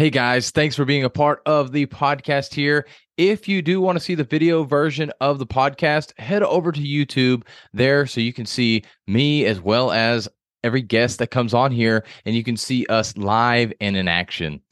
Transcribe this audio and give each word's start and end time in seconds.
Hey 0.00 0.08
guys, 0.08 0.50
thanks 0.50 0.74
for 0.74 0.86
being 0.86 1.04
a 1.04 1.10
part 1.10 1.42
of 1.44 1.72
the 1.72 1.84
podcast 1.84 2.54
here. 2.54 2.86
If 3.18 3.46
you 3.46 3.60
do 3.60 3.82
want 3.82 3.98
to 3.98 4.00
see 4.02 4.14
the 4.14 4.24
video 4.24 4.64
version 4.64 5.12
of 5.20 5.38
the 5.38 5.46
podcast, 5.46 6.18
head 6.18 6.42
over 6.42 6.72
to 6.72 6.80
YouTube 6.80 7.42
there 7.74 8.06
so 8.06 8.22
you 8.22 8.32
can 8.32 8.46
see 8.46 8.82
me 9.06 9.44
as 9.44 9.60
well 9.60 9.90
as 9.90 10.26
every 10.64 10.80
guest 10.80 11.18
that 11.18 11.30
comes 11.30 11.52
on 11.52 11.70
here 11.70 12.06
and 12.24 12.34
you 12.34 12.42
can 12.42 12.56
see 12.56 12.86
us 12.86 13.14
live 13.18 13.74
and 13.78 13.94
in 13.94 14.08
action. 14.08 14.62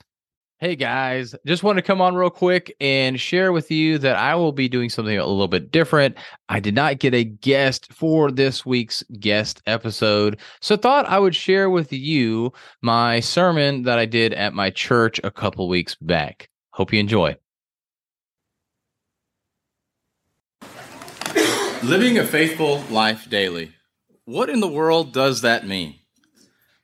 Hey 0.61 0.75
guys, 0.75 1.37
just 1.47 1.63
want 1.63 1.77
to 1.77 1.83
come 1.83 2.01
on 2.01 2.17
real 2.17 2.31
quick 2.31 2.75
and 2.81 3.21
share 3.21 3.53
with 3.53 3.71
you 3.71 3.97
that 3.99 4.17
I 4.17 4.35
will 4.35 4.51
be 4.51 4.69
doing 4.69 4.91
something 4.91 5.17
a 5.17 5.25
little 5.25 5.47
bit 5.47 5.71
different. 5.71 6.17
I 6.49 6.59
did 6.59 6.75
not 6.75 6.99
get 6.99 7.15
a 7.15 7.23
guest 7.23 7.93
for 7.93 8.33
this 8.33 8.67
week's 8.67 9.05
guest 9.21 9.63
episode, 9.67 10.41
so 10.61 10.77
thought 10.77 11.07
I 11.07 11.21
would 11.21 11.37
share 11.37 11.71
with 11.71 11.93
you 11.93 12.53
my 12.83 13.21
sermon 13.21 13.85
that 13.85 14.01
I 14.01 14.05
did 14.05 14.33
at 14.33 14.53
my 14.53 14.69
church 14.71 15.21
a 15.23 15.31
couple 15.31 15.69
weeks 15.69 15.95
back. 15.95 16.49
Hope 16.71 16.93
you 16.93 16.99
enjoy. 16.99 17.37
Living 21.85 22.19
a 22.19 22.25
faithful 22.25 22.81
life 22.91 23.31
daily. 23.31 23.75
What 24.25 24.51
in 24.51 24.59
the 24.59 24.67
world 24.67 25.13
does 25.13 25.43
that 25.43 25.69
mean? 25.69 26.01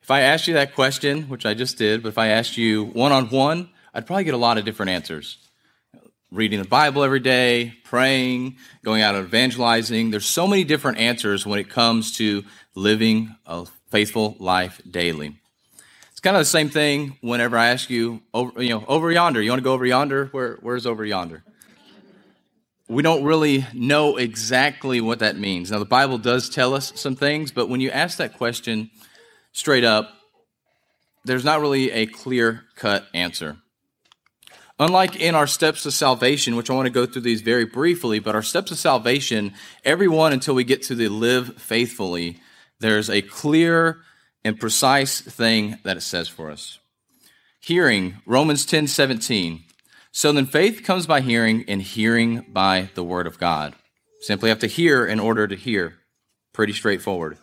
If 0.05 0.11
I 0.11 0.21
asked 0.21 0.47
you 0.47 0.53
that 0.53 0.75
question, 0.75 1.31
which 1.31 1.47
I 1.47 1.55
just 1.55 1.79
did, 1.79 2.03
but 2.03 2.11
if 2.11 2.19
I 2.19 2.27
asked 2.27 2.59
you 2.59 2.85
one 2.85 3.11
on 3.11 3.31
one, 3.31 3.71
I'd 3.95 4.07
probably 4.07 4.25
get 4.25 4.35
a 4.35 4.37
lot 4.37 4.59
of 4.59 4.67
different 4.67 4.91
answers. 4.91 5.39
Reading 6.31 6.61
the 6.61 6.69
Bible 6.69 7.03
every 7.03 7.21
day, 7.21 7.73
praying, 7.85 8.59
going 8.85 9.01
out 9.01 9.15
and 9.15 9.25
evangelizing. 9.25 10.11
There's 10.11 10.27
so 10.27 10.47
many 10.47 10.63
different 10.63 10.99
answers 10.99 11.47
when 11.47 11.59
it 11.59 11.71
comes 11.71 12.13
to 12.19 12.45
living 12.75 13.35
a 13.47 13.65
faithful 13.89 14.37
life 14.39 14.79
daily. 14.91 15.41
It's 16.11 16.21
kind 16.21 16.37
of 16.37 16.43
the 16.43 16.45
same 16.45 16.69
thing 16.69 17.17
whenever 17.23 17.57
I 17.57 17.69
ask 17.69 17.89
you, 17.89 18.21
over, 18.35 18.63
you 18.63 18.69
know, 18.69 18.85
over 18.87 19.11
yonder. 19.11 19.41
You 19.41 19.53
want 19.53 19.61
to 19.61 19.65
go 19.65 19.73
over 19.73 19.87
yonder? 19.87 20.27
Where, 20.33 20.59
where's 20.61 20.85
over 20.85 21.07
yonder? 21.07 21.45
we 22.89 23.03
don't 23.03 23.25
really 23.25 23.67
know 23.73 24.19
exactly 24.19 25.01
what 25.01 25.21
that 25.21 25.39
means. 25.39 25.71
Now, 25.71 25.79
the 25.79 25.87
Bible 25.87 26.19
does 26.19 26.51
tell 26.51 26.75
us 26.75 26.93
some 26.95 27.17
things, 27.17 27.53
but 27.53 27.71
when 27.71 27.81
you 27.81 27.89
ask 27.89 28.19
that 28.19 28.37
question, 28.37 28.91
straight 29.55 29.85
up, 29.85 30.11
there's 31.25 31.45
not 31.45 31.61
really 31.61 31.91
a 31.91 32.05
clear 32.05 32.65
cut 32.77 33.07
answer. 33.15 33.57
Unlike 34.79 35.17
in 35.17 35.35
our 35.35 35.47
steps 35.47 35.85
to 35.85 35.91
salvation, 35.93 36.57
which 36.57 36.69
I 36.69 36.75
want 36.75 36.87
to 36.87 36.93
go 36.93 37.07
through 37.07 37.23
these 37.23 37.41
very 37.41 37.65
briefly, 37.65 38.19
but 38.19 38.35
our 38.35 38.43
steps 38.43 38.69
to 38.69 38.77
salvation, 38.77 39.55
everyone 39.85 40.33
until 40.33 40.55
we 40.55 40.65
get 40.65 40.83
to 40.83 40.97
the 40.97 41.09
live 41.09 41.57
faithfully, 41.57 42.41
there's 42.81 43.09
a 43.09 43.23
clear 43.23 44.01
and 44.45 44.59
precise 44.59 45.21
thing 45.21 45.79
that 45.85 45.97
it 45.97 46.03
says 46.03 46.29
for 46.29 46.51
us. 46.51 46.81
Hearing, 47.61 48.17
Romans 48.27 48.67
10 48.67 48.89
17. 48.89 49.65
So 50.11 50.33
then 50.33 50.47
faith 50.47 50.83
comes 50.85 51.07
by 51.07 51.21
hearing, 51.23 51.65
and 51.67 51.81
hearing 51.81 52.45
by 52.49 52.91
the 52.95 53.03
word 53.03 53.27
of 53.27 53.39
God. 53.39 53.75
Simply 54.21 54.49
have 54.49 54.61
to 54.61 54.67
hear 54.67 55.07
in 55.07 55.19
order 55.19 55.47
to 55.47 55.57
hear. 55.57 55.95
Pretty 56.53 56.73
straightforward. 56.73 57.39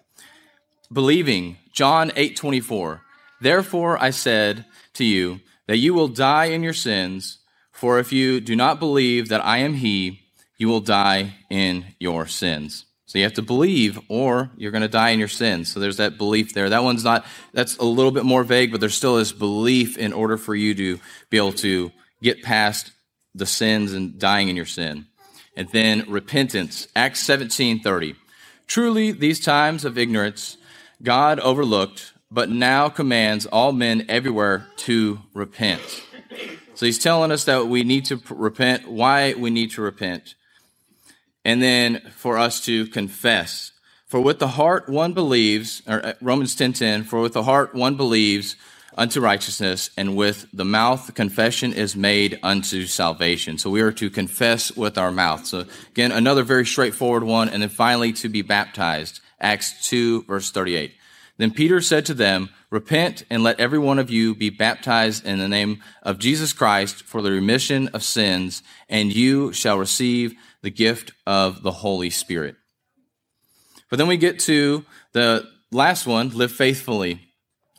Believing, 0.92 1.58
John 1.72 2.12
8 2.16 2.36
24. 2.36 3.02
Therefore 3.40 4.02
I 4.02 4.10
said 4.10 4.66
to 4.94 5.06
you 5.06 5.40
that 5.68 5.78
you 5.78 5.94
will 5.94 6.08
die 6.08 6.46
in 6.46 6.64
your 6.64 6.74
sins, 6.74 7.40
for 7.72 7.98
if 8.00 8.12
you 8.12 8.42
do 8.42 8.56
not 8.56 8.80
believe 8.80 9.30
that 9.30 9.44
I 9.44 9.60
am 9.60 9.76
He, 9.76 10.22
you 10.58 10.68
will 10.68 10.82
die 10.82 11.36
in 11.50 11.96
your 12.00 12.28
sins. 12.28 12.86
So 13.06 13.18
you 13.18 13.26
have 13.26 13.34
to 13.34 13.42
believe, 13.42 14.00
or 14.08 14.52
you're 14.56 14.72
going 14.72 14.84
to 14.84 14.88
die 14.88 15.10
in 15.10 15.20
your 15.20 15.28
sins. 15.28 15.72
So 15.72 15.80
there's 15.80 15.98
that 15.98 16.18
belief 16.18 16.54
there. 16.54 16.70
That 16.70 16.84
one's 16.84 17.04
not, 17.04 17.26
that's 17.52 17.76
a 17.78 17.84
little 17.84 18.12
bit 18.12 18.24
more 18.24 18.44
vague, 18.46 18.72
but 18.72 18.80
there's 18.80 18.96
still 18.96 19.18
this 19.18 19.34
belief 19.34 19.98
in 19.98 20.14
order 20.14 20.38
for 20.38 20.56
you 20.56 20.74
to 20.76 21.00
be 21.30 21.36
able 21.36 21.52
to 21.54 21.92
get 22.22 22.42
past 22.42 22.92
the 23.36 23.46
sins 23.46 23.92
and 23.94 24.18
dying 24.18 24.48
in 24.48 24.56
your 24.56 24.66
sin. 24.66 25.08
And 25.58 25.68
then 25.70 26.06
repentance, 26.10 26.88
Acts 26.96 27.20
17 27.22 27.82
30. 27.82 28.16
Truly, 28.68 29.12
these 29.12 29.42
times 29.42 29.84
of 29.84 29.98
ignorance 29.98 30.56
God 31.02 31.40
overlooked, 31.40 32.14
but 32.30 32.50
now 32.50 32.90
commands 32.90 33.46
all 33.46 33.72
men 33.72 34.06
everywhere 34.08 34.68
to 34.78 35.20
repent. 35.34 35.82
So 36.76 36.86
he's 36.86 37.00
telling 37.00 37.32
us 37.32 37.46
that 37.46 37.68
we 37.68 37.84
need 37.84 38.06
to 38.06 38.22
repent, 38.30 38.90
why 38.90 39.34
we 39.34 39.50
need 39.50 39.72
to 39.72 39.82
repent, 39.82 40.36
and 41.44 41.62
then 41.62 42.02
for 42.16 42.38
us 42.38 42.64
to 42.66 42.88
confess. 42.88 43.72
For 44.08 44.20
with 44.20 44.40
the 44.40 44.48
heart 44.48 44.90
one 44.90 45.14
believes, 45.14 45.82
or 45.88 46.06
uh, 46.06 46.14
Romans 46.22 46.56
10:10, 46.56 46.58
10, 46.58 46.74
10, 46.74 47.04
for 47.04 47.22
with 47.22 47.34
the 47.34 47.44
heart 47.44 47.74
one 47.74 47.96
believes 47.96 48.56
unto 48.98 49.22
righteousness, 49.22 49.90
and 49.96 50.16
with 50.16 50.46
the 50.54 50.66
mouth 50.66 51.14
confession 51.14 51.74
is 51.74 51.96
made 51.96 52.40
unto 52.44 52.86
salvation. 52.86 53.58
So 53.58 53.70
we 53.70 53.82
are 53.82 53.92
to 53.94 54.10
confess 54.10 54.76
with 54.76 54.98
our 54.98 55.12
mouth. 55.12 55.46
So 55.46 55.66
again, 55.92 56.12
another 56.12 56.44
very 56.44 56.66
straightforward 56.66 57.24
one, 57.24 57.50
and 57.50 57.62
then 57.62 57.70
finally 57.70 58.14
to 58.14 58.30
be 58.30 58.42
baptized. 58.42 59.22
Acts 59.42 59.88
2, 59.90 60.24
verse 60.24 60.52
38. 60.52 60.94
Then 61.38 61.52
Peter 61.52 61.82
said 61.82 62.06
to 62.06 62.14
them, 62.14 62.50
Repent 62.70 63.26
and 63.30 63.44
let 63.44 63.60
every 63.60 63.80
one 63.80 64.00
of 64.00 64.10
you 64.10 64.36
be 64.36 64.50
baptized 64.50 65.26
in 65.26 65.40
the 65.40 65.48
name 65.48 65.82
of 66.04 66.20
Jesus 66.20 66.54
Christ 66.54 67.04
for 67.04 67.22
the 67.22 67.32
remission 67.32 67.88
of 67.90 68.04
sins, 68.04 68.62
and 68.88 69.14
you 69.14 69.52
shall 69.52 69.78
receive 69.78 70.36
the 70.62 70.70
gift 70.70 71.12
of 71.26 71.64
the 71.64 71.72
Holy 71.72 72.10
Spirit. 72.10 72.56
But 73.90 73.98
then 73.98 74.08
we 74.08 74.18
get 74.18 74.40
to 74.42 74.86
the 75.12 75.50
last 75.72 76.08
one, 76.08 76.30
live 76.30 76.52
faithfully. 76.52 77.28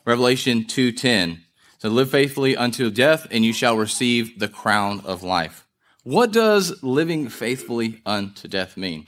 Revelation 0.05 0.65
2:10. 0.65 1.43
So 1.79 1.89
live 1.89 2.11
faithfully 2.11 2.55
unto 2.55 2.91
death 2.91 3.27
and 3.31 3.43
you 3.43 3.51
shall 3.51 3.77
receive 3.77 4.39
the 4.39 4.47
crown 4.47 5.01
of 5.05 5.23
life. 5.23 5.65
What 6.03 6.31
does 6.31 6.83
living 6.83 7.29
faithfully 7.29 8.01
unto 8.05 8.47
death 8.47 8.77
mean? 8.77 9.07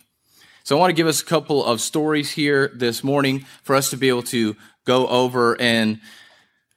So 0.66 0.76
I 0.76 0.80
want 0.80 0.90
to 0.90 0.96
give 0.96 1.06
us 1.06 1.22
a 1.22 1.26
couple 1.26 1.64
of 1.64 1.80
stories 1.80 2.31
here 2.31 2.72
this 2.74 3.03
morning 3.03 3.46
for 3.62 3.76
us 3.76 3.92
to 3.92 3.98
be 3.98 4.09
able 4.09 4.24
to 4.24 4.56
go 4.84 5.06
over 5.08 5.56
and 5.62 6.00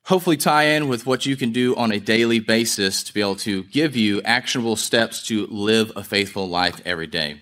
hopefully 0.03 0.37
tie 0.37 0.65
in 0.65 0.89
with 0.89 1.07
what 1.07 1.25
you 1.25 1.37
can 1.37 1.53
do 1.53 1.75
on 1.75 1.91
a 1.91 1.99
daily 1.99 2.39
basis 2.39 3.03
to 3.05 3.15
be 3.15 3.23
able 3.23 3.37
to 3.37 3.63
give 3.65 3.97
you 3.97 4.21
actionable 4.27 4.77
steps 4.77 5.23
to 5.29 5.47
live 5.47 5.91
a 5.97 6.05
faithful 6.05 6.47
life 6.47 6.83
every 6.85 7.07
day. 7.07 7.41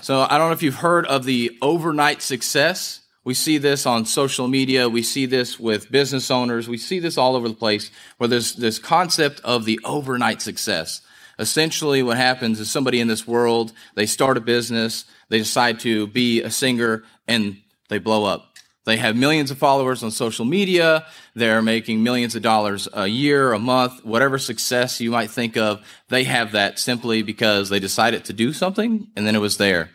So 0.00 0.22
I 0.22 0.38
don't 0.38 0.48
know 0.48 0.54
if 0.54 0.62
you've 0.62 0.76
heard 0.76 1.04
of 1.04 1.24
the 1.24 1.58
overnight 1.60 2.22
success. 2.22 3.02
We 3.22 3.34
see 3.34 3.58
this 3.58 3.84
on 3.84 4.06
social 4.06 4.48
media. 4.48 4.88
We 4.88 5.02
see 5.02 5.26
this 5.26 5.60
with 5.60 5.90
business 5.90 6.30
owners. 6.30 6.70
We 6.70 6.78
see 6.78 7.00
this 7.00 7.18
all 7.18 7.36
over 7.36 7.50
the 7.50 7.54
place 7.54 7.90
where 8.16 8.28
there's 8.28 8.54
this 8.54 8.78
concept 8.78 9.42
of 9.44 9.66
the 9.66 9.78
overnight 9.84 10.40
success. 10.40 11.02
Essentially, 11.38 12.02
what 12.02 12.16
happens 12.16 12.60
is 12.60 12.70
somebody 12.70 13.00
in 13.00 13.08
this 13.08 13.26
world, 13.26 13.72
they 13.94 14.06
start 14.06 14.36
a 14.36 14.40
business, 14.40 15.04
they 15.28 15.38
decide 15.38 15.80
to 15.80 16.06
be 16.06 16.42
a 16.42 16.50
singer, 16.50 17.04
and 17.28 17.58
they 17.88 17.98
blow 17.98 18.24
up. 18.24 18.56
They 18.86 18.96
have 18.98 19.16
millions 19.16 19.50
of 19.50 19.58
followers 19.58 20.04
on 20.04 20.12
social 20.12 20.44
media. 20.44 21.06
They're 21.34 21.60
making 21.60 22.04
millions 22.04 22.36
of 22.36 22.42
dollars 22.42 22.88
a 22.92 23.08
year, 23.08 23.52
a 23.52 23.58
month, 23.58 24.04
whatever 24.04 24.38
success 24.38 25.00
you 25.00 25.10
might 25.10 25.28
think 25.28 25.56
of. 25.56 25.84
They 26.08 26.22
have 26.22 26.52
that 26.52 26.78
simply 26.78 27.22
because 27.22 27.68
they 27.68 27.80
decided 27.80 28.24
to 28.26 28.32
do 28.32 28.52
something 28.52 29.08
and 29.16 29.26
then 29.26 29.34
it 29.34 29.40
was 29.40 29.56
there. 29.56 29.90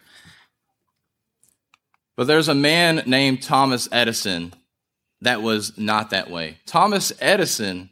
But 2.18 2.28
there's 2.28 2.50
a 2.50 2.54
man 2.54 3.04
named 3.06 3.42
Thomas 3.42 3.88
Edison 3.94 4.54
that 5.22 5.42
was 5.42 5.78
not 5.78 6.10
that 6.10 6.30
way. 6.30 6.58
Thomas 6.66 7.14
Edison 7.22 7.90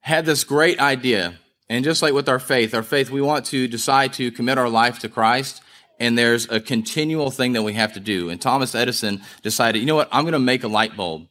had 0.00 0.24
this 0.24 0.42
great 0.42 0.80
idea. 0.80 1.34
And 1.72 1.86
just 1.86 2.02
like 2.02 2.12
with 2.12 2.28
our 2.28 2.38
faith, 2.38 2.74
our 2.74 2.82
faith, 2.82 3.08
we 3.10 3.22
want 3.22 3.46
to 3.46 3.66
decide 3.66 4.12
to 4.14 4.30
commit 4.30 4.58
our 4.58 4.68
life 4.68 4.98
to 4.98 5.08
Christ. 5.08 5.62
And 5.98 6.18
there's 6.18 6.46
a 6.50 6.60
continual 6.60 7.30
thing 7.30 7.54
that 7.54 7.62
we 7.62 7.72
have 7.72 7.94
to 7.94 8.00
do. 8.00 8.28
And 8.28 8.38
Thomas 8.38 8.74
Edison 8.74 9.22
decided, 9.40 9.78
you 9.78 9.86
know 9.86 9.94
what? 9.94 10.10
I'm 10.12 10.24
going 10.24 10.34
to 10.34 10.38
make 10.38 10.64
a 10.64 10.68
light 10.68 10.98
bulb. 10.98 11.28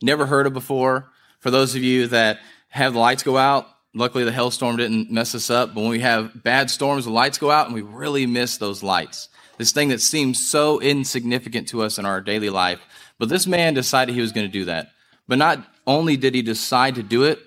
Never 0.00 0.26
heard 0.26 0.46
of 0.46 0.52
before. 0.52 1.10
For 1.40 1.50
those 1.50 1.74
of 1.74 1.82
you 1.82 2.06
that 2.06 2.38
have 2.68 2.92
the 2.92 3.00
lights 3.00 3.24
go 3.24 3.36
out, 3.36 3.66
luckily 3.92 4.22
the 4.22 4.30
hailstorm 4.30 4.76
didn't 4.76 5.10
mess 5.10 5.34
us 5.34 5.50
up. 5.50 5.74
But 5.74 5.80
when 5.80 5.90
we 5.90 5.98
have 5.98 6.40
bad 6.40 6.70
storms, 6.70 7.04
the 7.04 7.10
lights 7.10 7.38
go 7.38 7.50
out 7.50 7.66
and 7.66 7.74
we 7.74 7.82
really 7.82 8.26
miss 8.26 8.58
those 8.58 8.84
lights. 8.84 9.28
This 9.58 9.72
thing 9.72 9.88
that 9.88 10.00
seems 10.00 10.38
so 10.48 10.80
insignificant 10.80 11.66
to 11.70 11.82
us 11.82 11.98
in 11.98 12.06
our 12.06 12.20
daily 12.20 12.50
life. 12.50 12.78
But 13.18 13.28
this 13.28 13.48
man 13.48 13.74
decided 13.74 14.14
he 14.14 14.20
was 14.20 14.30
going 14.30 14.46
to 14.46 14.52
do 14.52 14.66
that. 14.66 14.92
But 15.26 15.38
not 15.38 15.66
only 15.84 16.16
did 16.16 16.36
he 16.36 16.42
decide 16.42 16.94
to 16.94 17.02
do 17.02 17.24
it, 17.24 17.40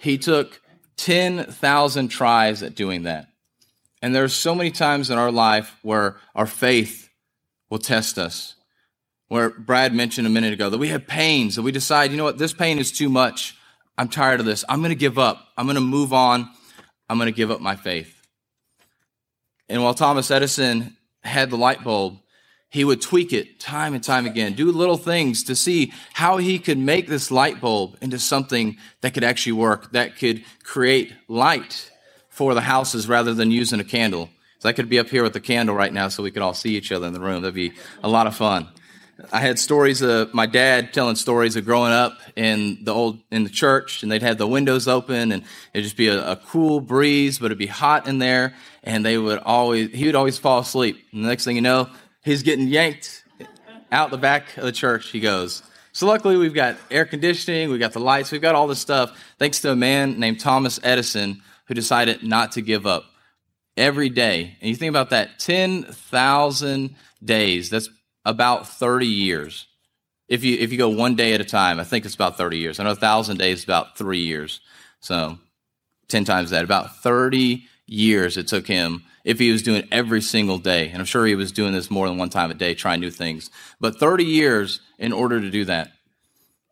he 0.00 0.16
took 0.16 0.58
10,000 1.02 2.08
tries 2.08 2.62
at 2.62 2.76
doing 2.76 3.02
that. 3.02 3.26
And 4.00 4.14
there 4.14 4.22
are 4.22 4.28
so 4.28 4.54
many 4.54 4.70
times 4.70 5.10
in 5.10 5.18
our 5.18 5.32
life 5.32 5.76
where 5.82 6.16
our 6.36 6.46
faith 6.46 7.10
will 7.70 7.80
test 7.80 8.18
us. 8.18 8.54
Where 9.26 9.50
Brad 9.50 9.94
mentioned 9.94 10.28
a 10.28 10.30
minute 10.30 10.52
ago 10.52 10.70
that 10.70 10.78
we 10.78 10.88
have 10.88 11.08
pains, 11.08 11.56
that 11.56 11.62
we 11.62 11.72
decide, 11.72 12.12
you 12.12 12.16
know 12.16 12.24
what, 12.24 12.38
this 12.38 12.52
pain 12.52 12.78
is 12.78 12.92
too 12.92 13.08
much. 13.08 13.56
I'm 13.98 14.08
tired 14.08 14.38
of 14.38 14.46
this. 14.46 14.64
I'm 14.68 14.78
going 14.78 14.90
to 14.90 14.94
give 14.94 15.18
up. 15.18 15.48
I'm 15.56 15.66
going 15.66 15.74
to 15.74 15.80
move 15.80 16.12
on. 16.12 16.48
I'm 17.08 17.18
going 17.18 17.26
to 17.26 17.36
give 17.36 17.50
up 17.50 17.60
my 17.60 17.74
faith. 17.74 18.14
And 19.68 19.82
while 19.82 19.94
Thomas 19.94 20.30
Edison 20.30 20.96
had 21.24 21.50
the 21.50 21.56
light 21.56 21.82
bulb, 21.82 22.18
he 22.72 22.84
would 22.84 23.02
tweak 23.02 23.34
it 23.34 23.60
time 23.60 23.92
and 23.92 24.02
time 24.02 24.24
again, 24.24 24.54
do 24.54 24.72
little 24.72 24.96
things 24.96 25.42
to 25.44 25.54
see 25.54 25.92
how 26.14 26.38
he 26.38 26.58
could 26.58 26.78
make 26.78 27.06
this 27.06 27.30
light 27.30 27.60
bulb 27.60 27.98
into 28.00 28.18
something 28.18 28.78
that 29.02 29.12
could 29.12 29.22
actually 29.22 29.52
work, 29.52 29.92
that 29.92 30.16
could 30.16 30.42
create 30.64 31.12
light 31.28 31.90
for 32.30 32.54
the 32.54 32.62
houses 32.62 33.06
rather 33.06 33.34
than 33.34 33.50
using 33.50 33.78
a 33.78 33.84
candle. 33.84 34.30
So 34.58 34.70
I 34.70 34.72
could 34.72 34.88
be 34.88 34.98
up 34.98 35.10
here 35.10 35.22
with 35.22 35.34
the 35.34 35.40
candle 35.40 35.74
right 35.74 35.92
now 35.92 36.08
so 36.08 36.22
we 36.22 36.30
could 36.30 36.40
all 36.40 36.54
see 36.54 36.74
each 36.74 36.90
other 36.90 37.06
in 37.06 37.12
the 37.12 37.20
room. 37.20 37.42
That'd 37.42 37.54
be 37.54 37.72
a 38.02 38.08
lot 38.08 38.26
of 38.26 38.34
fun. 38.34 38.68
I 39.30 39.40
had 39.40 39.58
stories 39.58 40.00
of 40.00 40.32
my 40.32 40.46
dad 40.46 40.94
telling 40.94 41.16
stories 41.16 41.56
of 41.56 41.66
growing 41.66 41.92
up 41.92 42.20
in 42.36 42.82
the 42.84 42.94
old 42.94 43.18
in 43.30 43.44
the 43.44 43.50
church, 43.50 44.02
and 44.02 44.10
they'd 44.10 44.22
have 44.22 44.38
the 44.38 44.46
windows 44.46 44.88
open, 44.88 45.30
and 45.30 45.44
it'd 45.74 45.84
just 45.84 45.98
be 45.98 46.08
a, 46.08 46.32
a, 46.32 46.36
cool 46.36 46.80
breeze, 46.80 47.38
but 47.38 47.46
it'd 47.46 47.58
be 47.58 47.66
hot 47.66 48.08
in 48.08 48.18
there, 48.18 48.54
and 48.82 49.04
they 49.04 49.18
would 49.18 49.38
always 49.40 49.90
he 49.90 50.06
would 50.06 50.16
always 50.16 50.38
fall 50.38 50.60
asleep. 50.60 51.04
And 51.12 51.22
the 51.22 51.28
next 51.28 51.44
thing 51.44 51.56
you 51.56 51.62
know, 51.62 51.90
he's 52.22 52.42
getting 52.42 52.68
yanked 52.68 53.24
out 53.90 54.10
the 54.10 54.18
back 54.18 54.56
of 54.56 54.64
the 54.64 54.72
church. 54.72 55.10
He 55.10 55.20
goes. 55.20 55.62
So 55.92 56.06
luckily, 56.06 56.36
we've 56.36 56.54
got 56.54 56.76
air 56.90 57.04
conditioning, 57.04 57.70
we've 57.70 57.80
got 57.80 57.92
the 57.92 58.00
lights, 58.00 58.32
we've 58.32 58.40
got 58.40 58.54
all 58.54 58.66
this 58.66 58.78
stuff, 58.78 59.18
thanks 59.38 59.60
to 59.60 59.70
a 59.70 59.76
man 59.76 60.18
named 60.18 60.40
Thomas 60.40 60.80
Edison 60.82 61.42
who 61.66 61.74
decided 61.74 62.22
not 62.22 62.52
to 62.52 62.62
give 62.62 62.86
up 62.86 63.04
every 63.76 64.08
day. 64.08 64.56
And 64.60 64.70
you 64.70 64.76
think 64.76 64.88
about 64.88 65.10
that 65.10 65.38
10,000 65.38 66.96
days, 67.22 67.68
that's 67.68 67.90
about 68.24 68.68
30 68.68 69.06
years. 69.06 69.66
If 70.28 70.44
you, 70.44 70.56
if 70.56 70.72
you 70.72 70.78
go 70.78 70.88
one 70.88 71.14
day 71.14 71.34
at 71.34 71.42
a 71.42 71.44
time, 71.44 71.78
I 71.78 71.84
think 71.84 72.06
it's 72.06 72.14
about 72.14 72.38
30 72.38 72.56
years. 72.56 72.80
I 72.80 72.84
know 72.84 72.90
1,000 72.90 73.36
days 73.36 73.58
is 73.58 73.64
about 73.64 73.98
three 73.98 74.20
years. 74.20 74.60
So 75.00 75.38
10 76.08 76.24
times 76.24 76.50
that, 76.50 76.64
about 76.64 76.96
30 76.96 77.66
years 77.86 78.36
it 78.36 78.48
took 78.48 78.66
him 78.66 79.04
if 79.24 79.38
he 79.38 79.52
was 79.52 79.62
doing 79.62 79.86
every 79.92 80.20
single 80.20 80.58
day. 80.58 80.88
And 80.88 80.98
I'm 80.98 81.04
sure 81.04 81.26
he 81.26 81.34
was 81.34 81.52
doing 81.52 81.72
this 81.72 81.90
more 81.90 82.08
than 82.08 82.18
one 82.18 82.30
time 82.30 82.50
a 82.50 82.54
day, 82.54 82.74
trying 82.74 83.00
new 83.00 83.10
things. 83.10 83.50
But 83.80 83.98
30 83.98 84.24
years 84.24 84.80
in 84.98 85.12
order 85.12 85.40
to 85.40 85.50
do 85.50 85.64
that. 85.66 85.92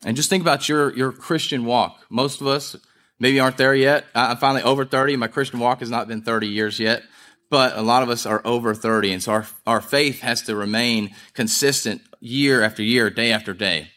And 0.04 0.16
just 0.16 0.30
think 0.30 0.42
about 0.42 0.68
your, 0.68 0.94
your 0.96 1.12
Christian 1.12 1.64
walk. 1.64 2.00
Most 2.08 2.40
of 2.40 2.46
us 2.46 2.74
maybe 3.18 3.38
aren't 3.38 3.58
there 3.58 3.74
yet. 3.74 4.06
I'm 4.14 4.38
finally 4.38 4.62
over 4.62 4.84
30. 4.84 5.16
My 5.16 5.28
Christian 5.28 5.60
walk 5.60 5.80
has 5.80 5.90
not 5.90 6.08
been 6.08 6.22
30 6.22 6.48
years 6.48 6.80
yet, 6.80 7.02
but 7.50 7.76
a 7.76 7.82
lot 7.82 8.02
of 8.02 8.08
us 8.08 8.24
are 8.24 8.40
over 8.44 8.74
30. 8.74 9.12
And 9.12 9.22
so 9.22 9.32
our, 9.32 9.46
our 9.66 9.80
faith 9.80 10.20
has 10.20 10.42
to 10.42 10.56
remain 10.56 11.14
consistent 11.34 12.00
year 12.20 12.62
after 12.62 12.82
year, 12.82 13.10
day 13.10 13.30
after 13.30 13.52
day. 13.52 13.90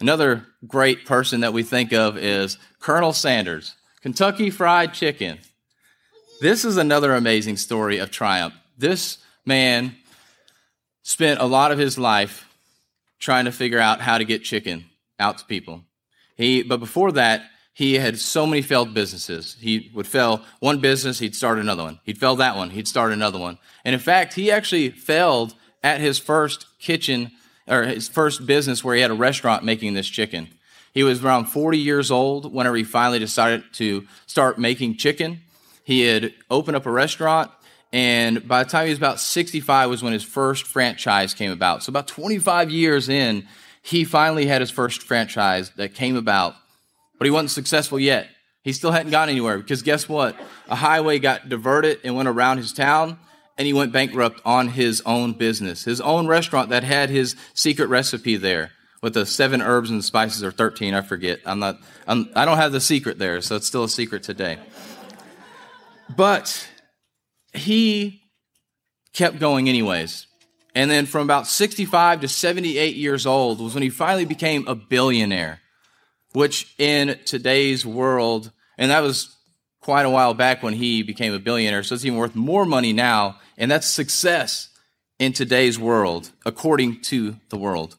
Another 0.00 0.46
great 0.66 1.06
person 1.06 1.40
that 1.40 1.52
we 1.52 1.62
think 1.62 1.92
of 1.92 2.16
is 2.16 2.58
Colonel 2.80 3.12
Sanders, 3.12 3.74
Kentucky 4.00 4.50
Fried 4.50 4.94
Chicken. 4.94 5.38
This 6.44 6.66
is 6.66 6.76
another 6.76 7.14
amazing 7.14 7.56
story 7.56 7.96
of 7.96 8.10
triumph. 8.10 8.52
This 8.76 9.16
man 9.46 9.96
spent 11.02 11.40
a 11.40 11.46
lot 11.46 11.72
of 11.72 11.78
his 11.78 11.96
life 11.96 12.46
trying 13.18 13.46
to 13.46 13.50
figure 13.50 13.78
out 13.78 14.02
how 14.02 14.18
to 14.18 14.26
get 14.26 14.44
chicken 14.44 14.84
out 15.18 15.38
to 15.38 15.46
people. 15.46 15.84
He, 16.36 16.62
but 16.62 16.80
before 16.80 17.12
that, 17.12 17.46
he 17.72 17.94
had 17.94 18.18
so 18.18 18.46
many 18.46 18.60
failed 18.60 18.92
businesses. 18.92 19.56
He 19.58 19.90
would 19.94 20.06
fail 20.06 20.42
one 20.60 20.80
business, 20.80 21.18
he'd 21.18 21.34
start 21.34 21.58
another 21.58 21.82
one. 21.82 21.98
He'd 22.04 22.18
fail 22.18 22.36
that 22.36 22.58
one, 22.58 22.68
he'd 22.68 22.88
start 22.88 23.10
another 23.10 23.38
one. 23.38 23.56
And 23.82 23.94
in 23.94 24.00
fact, 24.00 24.34
he 24.34 24.50
actually 24.50 24.90
failed 24.90 25.54
at 25.82 26.02
his 26.02 26.18
first 26.18 26.66
kitchen 26.78 27.32
or 27.66 27.84
his 27.84 28.06
first 28.06 28.44
business 28.44 28.84
where 28.84 28.94
he 28.94 29.00
had 29.00 29.10
a 29.10 29.14
restaurant 29.14 29.64
making 29.64 29.94
this 29.94 30.10
chicken. 30.10 30.48
He 30.92 31.04
was 31.04 31.24
around 31.24 31.46
40 31.46 31.78
years 31.78 32.10
old 32.10 32.52
whenever 32.52 32.76
he 32.76 32.84
finally 32.84 33.18
decided 33.18 33.64
to 33.72 34.06
start 34.26 34.58
making 34.58 34.98
chicken. 34.98 35.40
He 35.84 36.02
had 36.02 36.34
opened 36.50 36.76
up 36.76 36.86
a 36.86 36.90
restaurant, 36.90 37.50
and 37.92 38.46
by 38.48 38.64
the 38.64 38.70
time 38.70 38.86
he 38.86 38.90
was 38.90 38.98
about 38.98 39.20
65 39.20 39.88
was 39.88 40.02
when 40.02 40.12
his 40.12 40.24
first 40.24 40.66
franchise 40.66 41.34
came 41.34 41.52
about. 41.52 41.82
So 41.82 41.90
about 41.90 42.08
25 42.08 42.70
years 42.70 43.08
in, 43.08 43.46
he 43.82 44.04
finally 44.04 44.46
had 44.46 44.62
his 44.62 44.70
first 44.70 45.02
franchise 45.02 45.70
that 45.76 45.94
came 45.94 46.16
about, 46.16 46.56
but 47.18 47.26
he 47.26 47.30
wasn't 47.30 47.50
successful 47.50 48.00
yet. 48.00 48.28
He 48.62 48.72
still 48.72 48.90
hadn't 48.90 49.12
gone 49.12 49.28
anywhere 49.28 49.58
because 49.58 49.82
guess 49.82 50.08
what? 50.08 50.34
A 50.68 50.74
highway 50.74 51.18
got 51.18 51.50
diverted 51.50 52.00
and 52.02 52.16
went 52.16 52.28
around 52.28 52.56
his 52.56 52.72
town, 52.72 53.18
and 53.58 53.66
he 53.66 53.74
went 53.74 53.92
bankrupt 53.92 54.40
on 54.44 54.68
his 54.68 55.02
own 55.04 55.34
business, 55.34 55.84
his 55.84 56.00
own 56.00 56.26
restaurant 56.26 56.70
that 56.70 56.82
had 56.82 57.10
his 57.10 57.36
secret 57.52 57.88
recipe 57.88 58.36
there 58.36 58.72
with 59.04 59.12
the 59.12 59.26
seven 59.26 59.60
herbs 59.60 59.90
and 59.90 60.02
spices 60.02 60.42
or 60.42 60.50
13 60.50 60.94
i 60.94 61.02
forget 61.02 61.38
i'm 61.44 61.58
not 61.58 61.78
I'm, 62.06 62.30
i 62.34 62.46
don't 62.46 62.56
have 62.56 62.72
the 62.72 62.80
secret 62.80 63.18
there 63.18 63.42
so 63.42 63.54
it's 63.56 63.66
still 63.66 63.84
a 63.84 63.88
secret 63.88 64.22
today 64.22 64.56
but 66.16 66.68
he 67.52 68.22
kept 69.12 69.38
going 69.38 69.68
anyways. 69.68 70.26
And 70.74 70.90
then 70.90 71.06
from 71.06 71.22
about 71.22 71.46
65 71.46 72.22
to 72.22 72.28
78 72.28 72.96
years 72.96 73.26
old 73.26 73.60
was 73.60 73.74
when 73.74 73.82
he 73.82 73.90
finally 73.90 74.24
became 74.24 74.66
a 74.66 74.74
billionaire, 74.74 75.60
which 76.32 76.74
in 76.78 77.18
today's 77.24 77.86
world, 77.86 78.50
and 78.76 78.90
that 78.90 79.00
was 79.00 79.36
quite 79.80 80.06
a 80.06 80.10
while 80.10 80.34
back 80.34 80.62
when 80.62 80.74
he 80.74 81.02
became 81.02 81.32
a 81.32 81.38
billionaire, 81.38 81.82
so 81.82 81.94
it's 81.94 82.04
even 82.04 82.18
worth 82.18 82.34
more 82.34 82.64
money 82.64 82.92
now, 82.92 83.38
and 83.56 83.70
that's 83.70 83.86
success 83.86 84.70
in 85.18 85.32
today's 85.32 85.78
world, 85.78 86.32
according 86.44 87.00
to 87.02 87.36
the 87.50 87.56
world. 87.56 87.98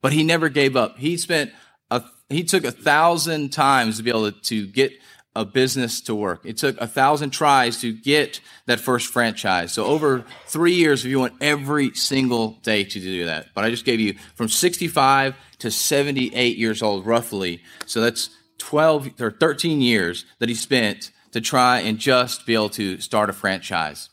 But 0.00 0.12
he 0.12 0.22
never 0.22 0.48
gave 0.48 0.76
up. 0.76 0.96
He 0.96 1.16
spent 1.16 1.50
a, 1.90 2.04
he 2.28 2.44
took 2.44 2.64
a 2.64 2.70
thousand 2.70 3.52
times 3.52 3.98
to 3.98 4.02
be 4.02 4.10
able 4.10 4.32
to, 4.32 4.40
to 4.42 4.66
get 4.66 4.92
a 5.36 5.44
business 5.44 6.00
to 6.02 6.14
work. 6.14 6.42
It 6.44 6.56
took 6.56 6.80
a 6.80 6.86
thousand 6.86 7.30
tries 7.30 7.80
to 7.80 7.92
get 7.92 8.40
that 8.66 8.80
first 8.80 9.12
franchise. 9.12 9.72
So 9.72 9.84
over 9.84 10.24
three 10.46 10.74
years, 10.74 11.04
if 11.04 11.10
you 11.10 11.20
went 11.20 11.34
every 11.40 11.94
single 11.94 12.58
day 12.62 12.84
to 12.84 13.00
do 13.00 13.24
that. 13.24 13.48
But 13.54 13.64
I 13.64 13.70
just 13.70 13.84
gave 13.84 14.00
you 14.00 14.14
from 14.34 14.48
65 14.48 15.34
to 15.58 15.70
78 15.70 16.56
years 16.56 16.82
old, 16.82 17.04
roughly. 17.04 17.62
So 17.86 18.00
that's 18.00 18.30
12 18.58 19.20
or 19.20 19.32
13 19.32 19.80
years 19.80 20.24
that 20.38 20.48
he 20.48 20.54
spent 20.54 21.10
to 21.32 21.40
try 21.40 21.80
and 21.80 21.98
just 21.98 22.46
be 22.46 22.54
able 22.54 22.68
to 22.70 23.00
start 23.00 23.28
a 23.28 23.32
franchise. 23.32 24.08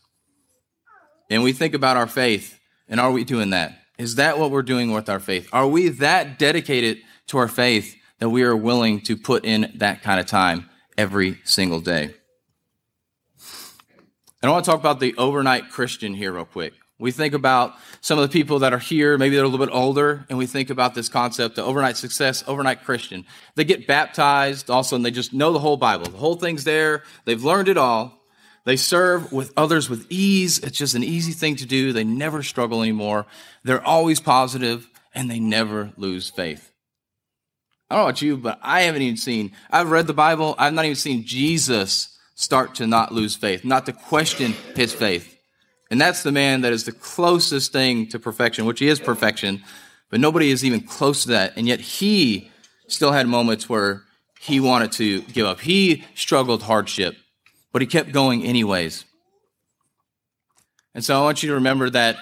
And 1.30 1.42
we 1.42 1.52
think 1.52 1.72
about 1.72 1.96
our 1.96 2.08
faith, 2.08 2.58
and 2.88 2.98
are 2.98 3.12
we 3.12 3.24
doing 3.24 3.50
that? 3.50 3.78
Is 3.96 4.16
that 4.16 4.38
what 4.38 4.50
we're 4.50 4.62
doing 4.62 4.92
with 4.92 5.08
our 5.08 5.20
faith? 5.20 5.48
Are 5.52 5.68
we 5.68 5.88
that 5.88 6.38
dedicated 6.38 6.98
to 7.28 7.38
our 7.38 7.48
faith 7.48 7.96
that 8.18 8.28
we 8.28 8.42
are 8.42 8.56
willing 8.56 9.00
to 9.02 9.16
put 9.16 9.44
in 9.44 9.72
that 9.76 10.02
kind 10.02 10.18
of 10.18 10.26
time? 10.26 10.68
Every 10.96 11.38
single 11.44 11.80
day. 11.80 12.14
And 14.42 14.48
I 14.48 14.50
want 14.50 14.64
to 14.64 14.70
talk 14.70 14.80
about 14.80 14.98
the 14.98 15.14
overnight 15.16 15.70
Christian 15.70 16.14
here, 16.14 16.32
real 16.32 16.44
quick. 16.44 16.74
We 16.98 17.12
think 17.12 17.34
about 17.34 17.74
some 18.00 18.18
of 18.18 18.28
the 18.28 18.32
people 18.32 18.60
that 18.60 18.72
are 18.72 18.78
here, 18.78 19.18
maybe 19.18 19.36
they're 19.36 19.44
a 19.44 19.48
little 19.48 19.64
bit 19.64 19.74
older, 19.74 20.24
and 20.28 20.38
we 20.38 20.46
think 20.46 20.70
about 20.70 20.94
this 20.94 21.08
concept 21.08 21.58
of 21.58 21.66
overnight 21.66 21.96
success, 21.96 22.42
overnight 22.46 22.84
Christian. 22.84 23.24
They 23.54 23.64
get 23.64 23.86
baptized 23.86 24.70
also, 24.70 24.96
and 24.96 25.04
they 25.04 25.10
just 25.10 25.32
know 25.32 25.52
the 25.52 25.58
whole 25.58 25.76
Bible. 25.76 26.06
The 26.06 26.18
whole 26.18 26.36
thing's 26.36 26.64
there. 26.64 27.04
They've 27.24 27.42
learned 27.42 27.68
it 27.68 27.76
all. 27.76 28.20
They 28.64 28.76
serve 28.76 29.32
with 29.32 29.52
others 29.56 29.88
with 29.90 30.06
ease. 30.10 30.58
It's 30.60 30.78
just 30.78 30.94
an 30.94 31.04
easy 31.04 31.32
thing 31.32 31.56
to 31.56 31.66
do. 31.66 31.92
They 31.92 32.04
never 32.04 32.42
struggle 32.42 32.82
anymore. 32.82 33.26
They're 33.64 33.84
always 33.84 34.20
positive, 34.20 34.88
and 35.14 35.30
they 35.30 35.40
never 35.40 35.92
lose 35.96 36.30
faith. 36.30 36.71
I 37.92 37.96
don't 37.96 38.04
know 38.04 38.08
about 38.08 38.22
you, 38.22 38.38
but 38.38 38.58
I 38.62 38.82
haven't 38.82 39.02
even 39.02 39.18
seen, 39.18 39.52
I've 39.70 39.90
read 39.90 40.06
the 40.06 40.14
Bible, 40.14 40.54
I've 40.56 40.72
not 40.72 40.86
even 40.86 40.96
seen 40.96 41.24
Jesus 41.26 42.16
start 42.34 42.76
to 42.76 42.86
not 42.86 43.12
lose 43.12 43.36
faith, 43.36 43.66
not 43.66 43.84
to 43.84 43.92
question 43.92 44.54
his 44.74 44.94
faith. 44.94 45.36
And 45.90 46.00
that's 46.00 46.22
the 46.22 46.32
man 46.32 46.62
that 46.62 46.72
is 46.72 46.84
the 46.84 46.92
closest 46.92 47.70
thing 47.70 48.06
to 48.08 48.18
perfection, 48.18 48.64
which 48.64 48.78
he 48.78 48.88
is 48.88 48.98
perfection, 48.98 49.62
but 50.08 50.20
nobody 50.20 50.50
is 50.50 50.64
even 50.64 50.80
close 50.80 51.24
to 51.24 51.28
that. 51.32 51.52
And 51.58 51.68
yet 51.68 51.80
he 51.80 52.50
still 52.86 53.12
had 53.12 53.28
moments 53.28 53.68
where 53.68 54.04
he 54.40 54.58
wanted 54.58 54.92
to 54.92 55.20
give 55.20 55.44
up. 55.44 55.60
He 55.60 56.02
struggled 56.14 56.62
hardship, 56.62 57.14
but 57.72 57.82
he 57.82 57.86
kept 57.86 58.10
going 58.10 58.42
anyways. 58.42 59.04
And 60.94 61.04
so 61.04 61.20
I 61.20 61.22
want 61.22 61.42
you 61.42 61.50
to 61.50 61.56
remember 61.56 61.90
that 61.90 62.16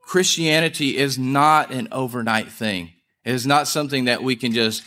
Christianity 0.00 0.96
is 0.96 1.16
not 1.16 1.70
an 1.70 1.86
overnight 1.92 2.50
thing. 2.50 2.94
It 3.24 3.34
is 3.34 3.46
not 3.46 3.68
something 3.68 4.06
that 4.06 4.24
we 4.24 4.34
can 4.34 4.52
just 4.52 4.82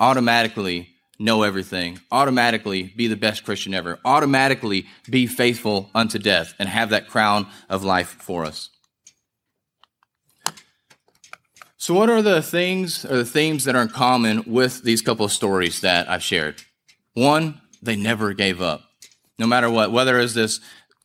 automatically 0.00 0.88
know 1.18 1.42
everything, 1.42 2.00
automatically 2.12 2.92
be 2.96 3.08
the 3.08 3.16
best 3.16 3.44
Christian 3.44 3.74
ever, 3.74 3.98
automatically 4.04 4.86
be 5.10 5.26
faithful 5.26 5.90
unto 5.94 6.18
death, 6.18 6.54
and 6.58 6.68
have 6.68 6.90
that 6.90 7.08
crown 7.08 7.46
of 7.68 7.84
life 7.84 8.16
for 8.20 8.44
us. 8.44 8.70
So, 11.76 11.94
what 11.94 12.10
are 12.10 12.22
the 12.22 12.42
things 12.42 13.04
or 13.04 13.16
the 13.16 13.24
themes 13.24 13.64
that 13.64 13.76
are 13.76 13.82
in 13.82 13.88
common 13.88 14.44
with 14.46 14.82
these 14.82 15.00
couple 15.00 15.24
of 15.24 15.32
stories 15.32 15.80
that 15.80 16.08
I've 16.08 16.22
shared? 16.22 16.62
One, 17.14 17.60
they 17.82 17.96
never 17.96 18.32
gave 18.32 18.60
up. 18.60 18.82
No 19.38 19.46
matter 19.46 19.70
what, 19.70 19.92
whether 19.92 20.18
it's 20.18 20.34
this 20.34 20.60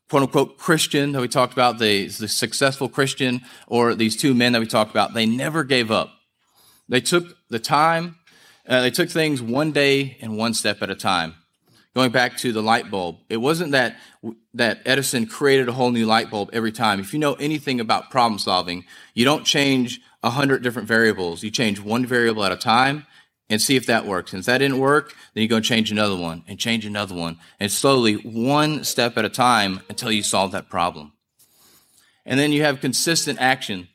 quote 0.09 0.23
unquote 0.23 0.57
Christian 0.57 1.11
that 1.11 1.21
we 1.21 1.27
talked 1.27 1.53
about, 1.53 1.79
the, 1.79 2.07
the 2.07 2.27
successful 2.27 2.89
Christian, 2.89 3.41
or 3.67 3.95
these 3.95 4.17
two 4.17 4.33
men 4.33 4.53
that 4.53 4.59
we 4.59 4.67
talked 4.67 4.91
about, 4.91 5.13
they 5.13 5.25
never 5.25 5.63
gave 5.63 5.91
up. 5.91 6.11
They 6.89 7.01
took 7.01 7.35
the 7.49 7.59
time 7.59 8.17
uh, 8.67 8.81
they 8.81 8.91
took 8.91 9.09
things 9.09 9.41
one 9.41 9.71
day 9.71 10.17
and 10.21 10.37
one 10.37 10.53
step 10.53 10.81
at 10.81 10.89
a 10.89 10.95
time. 10.95 11.35
Going 11.95 12.11
back 12.11 12.37
to 12.37 12.51
the 12.51 12.63
light 12.63 12.89
bulb, 12.89 13.17
it 13.29 13.37
wasn't 13.37 13.71
that 13.71 13.97
that 14.55 14.81
Edison 14.85 15.27
created 15.27 15.69
a 15.69 15.73
whole 15.73 15.91
new 15.91 16.07
light 16.07 16.31
bulb 16.31 16.49
every 16.51 16.71
time. 16.71 16.99
If 16.99 17.13
you 17.13 17.19
know 17.19 17.33
anything 17.35 17.79
about 17.79 18.09
problem 18.09 18.39
solving, 18.39 18.85
you 19.13 19.25
don't 19.25 19.45
change 19.45 20.01
a 20.23 20.31
hundred 20.31 20.63
different 20.63 20.87
variables. 20.87 21.43
You 21.43 21.51
change 21.51 21.79
one 21.79 22.05
variable 22.05 22.43
at 22.43 22.51
a 22.51 22.57
time 22.57 23.05
and 23.49 23.61
see 23.61 23.75
if 23.75 23.85
that 23.85 24.07
works. 24.07 24.33
And 24.33 24.39
if 24.39 24.45
that 24.47 24.59
didn't 24.59 24.79
work, 24.79 25.13
then 25.33 25.43
you 25.43 25.47
go 25.47 25.59
change 25.59 25.91
another 25.91 26.15
one 26.15 26.43
and 26.47 26.57
change 26.57 26.85
another 26.85 27.13
one, 27.13 27.37
and 27.59 27.71
slowly, 27.71 28.15
one 28.15 28.83
step 28.83 29.17
at 29.17 29.25
a 29.25 29.29
time, 29.29 29.81
until 29.89 30.11
you 30.11 30.23
solve 30.23 30.51
that 30.53 30.69
problem. 30.69 31.11
And 32.25 32.39
then 32.39 32.51
you 32.51 32.63
have 32.63 32.81
consistent 32.81 33.39
action. 33.39 33.89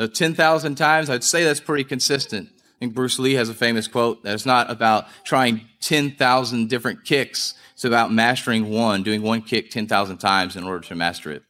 So 0.00 0.06
10,000 0.06 0.74
times, 0.74 1.10
I'd 1.10 1.22
say 1.22 1.44
that's 1.44 1.60
pretty 1.60 1.84
consistent. 1.84 2.48
I 2.84 2.86
think 2.86 2.96
Bruce 2.96 3.18
Lee 3.18 3.32
has 3.32 3.48
a 3.48 3.54
famous 3.54 3.88
quote 3.88 4.22
that 4.24 4.34
it's 4.34 4.44
not 4.44 4.70
about 4.70 5.06
trying 5.24 5.62
10,000 5.80 6.68
different 6.68 7.06
kicks. 7.06 7.54
It's 7.72 7.86
about 7.86 8.12
mastering 8.12 8.68
one, 8.68 9.02
doing 9.02 9.22
one 9.22 9.40
kick 9.40 9.70
10,000 9.70 10.18
times 10.18 10.54
in 10.54 10.64
order 10.64 10.86
to 10.88 10.94
master 10.94 11.32
it. 11.32 11.44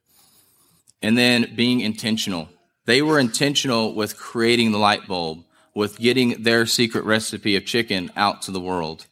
And 1.02 1.18
then 1.18 1.56
being 1.56 1.80
intentional. 1.80 2.50
They 2.84 3.02
were 3.02 3.18
intentional 3.18 3.96
with 3.96 4.16
creating 4.16 4.70
the 4.70 4.78
light 4.78 5.08
bulb, 5.08 5.42
with 5.74 5.98
getting 5.98 6.44
their 6.44 6.66
secret 6.66 7.04
recipe 7.04 7.56
of 7.56 7.66
chicken 7.66 8.12
out 8.14 8.42
to 8.42 8.52
the 8.52 8.60
world. 8.60 9.06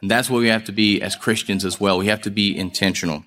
And 0.00 0.10
that's 0.10 0.30
what 0.30 0.38
we 0.38 0.48
have 0.48 0.64
to 0.64 0.72
be 0.72 1.02
as 1.02 1.16
Christians 1.16 1.66
as 1.66 1.78
well. 1.78 1.98
We 1.98 2.06
have 2.06 2.22
to 2.22 2.30
be 2.30 2.56
intentional. 2.56 3.24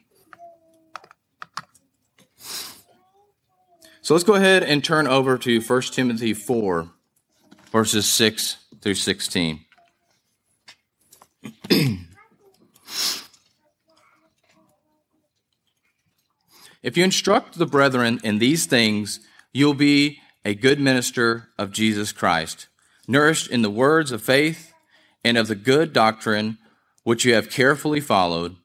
So 4.02 4.16
let's 4.16 4.24
go 4.24 4.34
ahead 4.34 4.64
and 4.64 4.84
turn 4.84 5.06
over 5.06 5.38
to 5.38 5.62
1 5.62 5.82
Timothy 5.94 6.34
4, 6.34 6.90
verses 7.72 8.06
6 8.06 8.58
through 8.82 8.96
16. 8.96 9.62
if 16.84 16.98
you 16.98 17.04
instruct 17.04 17.58
the 17.58 17.66
brethren 17.66 18.20
in 18.24 18.40
these 18.40 18.66
things, 18.66 19.22
you'll 19.54 19.74
be 19.74 20.20
a 20.44 20.54
good 20.54 20.80
minister 20.80 21.48
of 21.58 21.72
Jesus 21.72 22.12
Christ, 22.12 22.68
nourished 23.08 23.48
in 23.50 23.62
the 23.62 23.70
words 23.70 24.12
of 24.12 24.22
faith 24.22 24.74
and 25.24 25.38
of 25.38 25.48
the 25.48 25.56
good 25.56 25.94
doctrine 25.94 26.58
which 27.04 27.24
you 27.26 27.34
have 27.34 27.50
carefully 27.50 28.00
followed, 28.00 28.56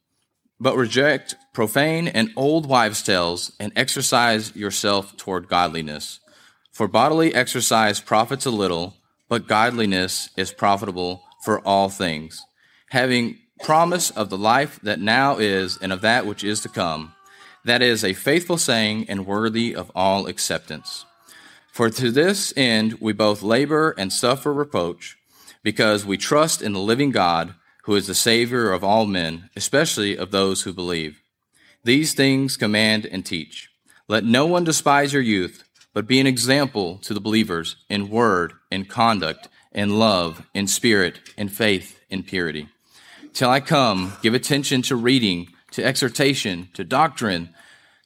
but 0.59 0.77
reject 0.77 1.37
profane 1.53 2.09
and 2.09 2.33
old 2.37 2.67
wives' 2.67 3.03
tales 3.03 3.53
and 3.61 3.73
exercise 3.77 4.55
yourself 4.57 5.17
toward 5.17 5.49
godliness. 5.49 6.21
For 6.77 6.87
bodily 6.87 7.35
exercise 7.35 8.03
profits 8.03 8.45
a 8.45 8.51
little, 8.51 8.97
but 9.31 9.49
godliness 9.49 10.29
is 10.37 10.53
profitable 10.53 11.23
for 11.43 11.59
all 11.61 11.89
things, 11.89 12.45
having 12.91 13.39
promise 13.65 14.11
of 14.11 14.29
the 14.29 14.37
life 14.37 14.79
that 14.83 15.01
now 15.01 15.39
is 15.39 15.79
and 15.81 15.91
of 15.91 16.03
that 16.03 16.27
which 16.27 16.45
is 16.45 16.61
to 16.61 16.69
come. 16.69 17.15
That 17.65 17.81
is 17.81 18.05
a 18.05 18.13
faithful 18.13 18.59
saying 18.59 19.07
and 19.09 19.25
worthy 19.25 19.75
of 19.75 19.91
all 19.95 20.27
acceptance. 20.27 21.07
For 21.73 21.89
to 21.89 22.11
this 22.11 22.53
end 22.59 22.99
we 23.01 23.15
both 23.15 23.43
labor 23.43 23.95
and 23.97 24.13
suffer 24.13 24.53
reproach, 24.53 25.17
because 25.63 26.05
we 26.05 26.19
trust 26.19 26.61
in 26.61 26.75
the 26.75 26.79
living 26.79 27.11
God, 27.11 27.55
who 27.85 27.95
is 27.95 28.07
the 28.07 28.15
Savior 28.15 28.71
of 28.71 28.85
all 28.85 29.07
men, 29.07 29.49
especially 29.57 30.15
of 30.15 30.31
those 30.31 30.65
who 30.65 30.75
believe. 30.75 31.23
These 31.85 32.13
things 32.13 32.59
command 32.59 33.07
and 33.07 33.25
teach. 33.25 33.71
Let 34.09 34.25
no 34.25 34.45
one 34.45 34.65
despise 34.65 35.15
your 35.15 35.23
youth, 35.23 35.63
but 35.97 36.07
be 36.07 36.21
an 36.21 36.27
example 36.27 36.99
to 36.99 37.15
the 37.15 37.21
believers 37.23 37.77
in 37.89 38.11
word, 38.11 38.53
in 38.71 38.85
conduct, 38.85 39.49
in 39.73 39.99
love, 39.99 40.47
in 40.53 40.67
spirit, 40.67 41.21
in 41.39 41.49
faith, 41.49 41.99
in 42.11 42.23
purity. 42.23 42.69
Till 43.33 43.49
I 43.49 43.61
come, 43.61 44.13
give 44.21 44.35
attention 44.35 44.83
to 44.83 44.95
reading, 44.95 45.49
to 45.71 45.83
exhortation, 45.83 46.69
to 46.75 46.85
doctrine. 46.85 47.49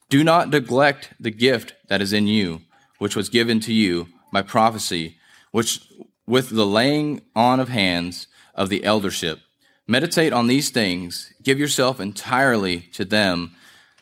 Do 0.08 0.22
not 0.22 0.50
neglect 0.50 1.14
the 1.18 1.32
gift 1.32 1.74
that 1.88 2.00
is 2.00 2.12
in 2.12 2.28
you 2.28 2.60
which 2.98 3.16
was 3.16 3.28
given 3.28 3.58
to 3.58 3.72
you 3.72 4.06
by 4.32 4.42
prophecy, 4.42 5.16
which 5.50 5.80
with 6.28 6.50
the 6.50 6.66
laying 6.66 7.22
on 7.34 7.58
of 7.58 7.70
hands 7.70 8.28
of 8.54 8.68
the 8.68 8.84
eldership. 8.84 9.40
Meditate 9.88 10.32
on 10.32 10.46
these 10.46 10.70
things, 10.70 11.32
give 11.42 11.58
yourself 11.58 11.98
entirely 11.98 12.82
to 12.92 13.04
them, 13.04 13.56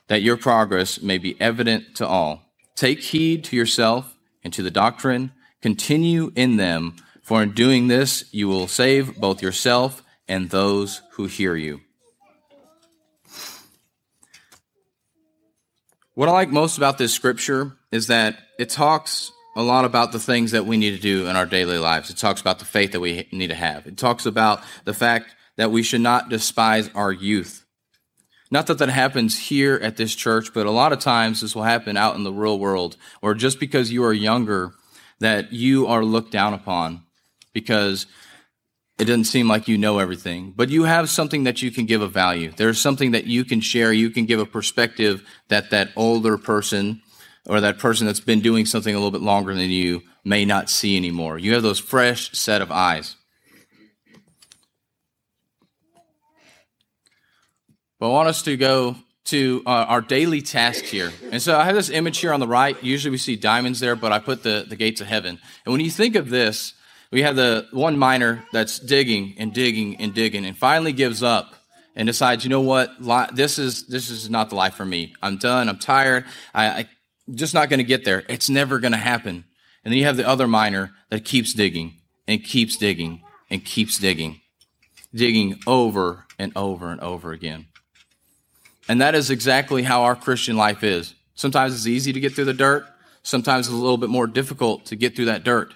that 0.09 0.21
your 0.21 0.37
progress 0.37 1.01
may 1.01 1.17
be 1.17 1.41
evident 1.41 1.95
to 1.95 2.07
all. 2.07 2.48
Take 2.79 3.01
heed 3.01 3.43
to 3.47 3.57
yourself 3.57 4.17
and 4.45 4.53
to 4.53 4.63
the 4.63 4.71
doctrine, 4.71 5.33
continue 5.61 6.31
in 6.37 6.59
them, 6.59 6.95
for 7.23 7.43
in 7.43 7.51
doing 7.51 7.89
this 7.89 8.27
you 8.31 8.47
will 8.47 8.69
save 8.69 9.17
both 9.17 9.43
yourself 9.43 10.05
and 10.29 10.49
those 10.49 11.03
who 11.15 11.27
hear 11.27 11.57
you. 11.57 11.81
What 16.15 16.29
I 16.29 16.33
like 16.33 16.51
most 16.51 16.77
about 16.77 16.99
this 16.99 17.13
scripture 17.13 17.77
is 17.91 18.07
that 18.07 18.39
it 18.61 18.69
talks 18.69 19.33
a 19.57 19.63
lot 19.63 19.85
about 19.85 20.13
the 20.13 20.21
things 20.21 20.53
that 20.53 20.65
we 20.65 20.77
need 20.77 20.95
to 20.95 21.03
do 21.03 21.27
in 21.27 21.35
our 21.35 21.47
daily 21.47 21.79
lives. 21.79 22.11
It 22.11 22.17
talks 22.17 22.41
about 22.41 22.61
the 22.61 22.65
faith 22.65 22.93
that 22.93 23.01
we 23.01 23.27
need 23.33 23.49
to 23.49 23.57
have. 23.57 23.89
It 23.89 23.97
talks 23.97 24.25
about 24.25 24.63
the 24.85 24.95
fact 24.95 25.35
that 25.57 25.73
we 25.73 25.83
should 25.83 26.01
not 26.01 26.29
despise 26.29 26.89
our 26.95 27.11
youth. 27.11 27.67
Not 28.51 28.67
that 28.69 28.79
that 28.79 28.89
happens 28.89 29.39
here 29.39 29.79
at 29.83 29.97
this 29.97 30.15
church, 30.15 30.55
but 30.55 30.67
a 30.67 30.71
lot 30.71 30.93
of 30.93 31.01
times 31.01 31.41
this 31.41 31.55
will 31.55 31.65
happen 31.65 31.97
out 31.97 32.17
in 32.17 32.25
the 32.25 32.33
real 32.33 32.59
world, 32.59 32.97
or 33.21 33.35
just 33.35 33.61
because 33.61 33.93
you 33.93 34.05
are 34.05 34.13
younger, 34.13 34.73
that 35.21 35.53
you 35.53 35.87
are 35.87 36.05
looked 36.05 36.33
down 36.33 36.55
upon 36.55 37.03
because 37.53 38.07
it 38.99 39.05
doesn't 39.05 39.25
seem 39.25 39.49
like 39.49 39.69
you 39.69 39.79
know 39.79 39.99
everything, 39.99 40.53
but 40.57 40.71
you 40.71 40.85
have 40.85 41.09
something 41.09 41.45
that 41.45 41.63
you 41.63 41.71
can 41.71 41.87
give 41.87 42.03
a 42.03 42.09
value. 42.09 42.53
There's 42.57 42.81
something 42.81 43.13
that 43.13 43.27
you 43.27 43.45
can 43.45 43.61
share. 43.61 43.93
You 43.93 44.11
can 44.11 44.27
give 44.27 44.41
a 44.41 44.47
perspective 44.47 45.23
that 45.49 45.71
that 45.71 45.91
older 45.95 46.37
person 46.37 47.03
or 47.47 47.61
that 47.61 47.79
person 47.79 48.07
that's 48.07 48.21
been 48.21 48.41
doing 48.41 48.67
something 48.67 48.95
a 48.95 48.99
little 48.99 49.11
bit 49.11 49.23
longer 49.23 49.55
than 49.55 49.71
you 49.71 50.03
may 50.25 50.45
not 50.45 50.69
see 50.69 50.97
anymore. 50.97 51.39
You 51.39 51.55
have 51.55 51.63
those 51.63 51.79
fresh 51.79 52.33
set 52.33 52.61
of 52.61 52.73
eyes. 52.73 53.17
But 57.99 58.09
I 58.09 58.13
want 58.13 58.29
us 58.29 58.43
to 58.43 58.57
go 58.57 58.97
to 59.27 59.63
uh, 59.67 59.71
our 59.71 60.01
daily 60.01 60.41
task 60.41 60.85
here. 60.85 61.13
And 61.31 61.43
so 61.43 61.57
I 61.59 61.65
have 61.65 61.75
this 61.75 61.91
image 61.91 62.19
here 62.19 62.33
on 62.33 62.41
the 62.41 62.49
right. 62.49 62.83
Usually 62.83 63.11
we 63.11 63.19
see 63.19 63.37
diamonds 63.37 63.81
there, 63.81 63.95
but 63.95 64.11
I 64.11 64.21
put 64.21 64.43
the, 64.43 64.65
the 64.67 64.77
gates 64.77 65.01
of 65.01 65.07
heaven. 65.07 65.39
And 65.67 65.73
when 65.73 65.83
you 65.83 65.91
think 65.91 66.15
of 66.15 66.31
this, 66.31 66.73
we 67.11 67.23
have 67.23 67.37
the 67.37 67.67
one 67.73 67.99
miner 67.99 68.45
that's 68.53 68.79
digging 68.79 69.35
and 69.39 69.53
digging 69.53 69.97
and 69.97 70.15
digging 70.15 70.47
and 70.47 70.57
finally 70.57 70.93
gives 70.93 71.23
up 71.23 71.55
and 71.95 72.07
decides, 72.07 72.45
you 72.45 72.51
know 72.51 72.61
what, 72.61 72.91
this 73.35 73.59
is 73.59 73.87
this 73.87 74.09
is 74.09 74.31
not 74.31 74.51
the 74.51 74.55
life 74.55 74.75
for 74.75 74.85
me. 74.85 75.15
I'm 75.23 75.37
done. 75.37 75.69
I'm 75.69 75.79
tired. 75.79 76.25
I, 76.55 76.81
am 76.81 76.87
just 77.35 77.55
not 77.55 77.69
going 77.69 77.79
to 77.79 77.85
get 77.85 78.05
there. 78.05 78.25
It's 78.29 78.49
never 78.49 78.79
going 78.79 78.93
to 78.93 78.99
happen. 78.99 79.45
And 79.85 79.93
then 79.93 79.99
you 79.99 80.05
have 80.05 80.17
the 80.17 80.29
other 80.29 80.47
miner 80.47 80.93
that 81.11 81.25
keeps 81.25 81.53
digging 81.53 82.01
and 82.27 82.45
keeps 82.45 82.77
digging 82.77 83.23
and 83.51 83.65
keeps 83.65 83.99
digging, 83.99 84.41
digging 85.15 85.59
over 85.67 86.27
and 86.39 86.53
over 86.55 86.91
and 86.91 87.01
over 87.01 87.33
again. 87.33 87.68
And 88.89 89.01
that 89.01 89.15
is 89.15 89.31
exactly 89.31 89.83
how 89.83 90.03
our 90.05 90.17
Christian 90.17 90.57
life 90.57 90.83
is. 90.83 91.15
Sometimes 91.35 91.75
it's 91.75 91.87
easy 91.87 92.13
to 92.13 92.21
get 92.21 92.35
through 92.35 92.47
the 92.47 92.55
dirt. 92.55 92.87
Sometimes 93.23 93.67
it's 93.67 93.75
a 93.75 93.77
little 93.77 93.99
bit 93.99 94.09
more 94.09 94.27
difficult 94.27 94.87
to 94.87 94.97
get 94.97 95.15
through 95.15 95.27
that 95.27 95.45
dirt. 95.45 95.75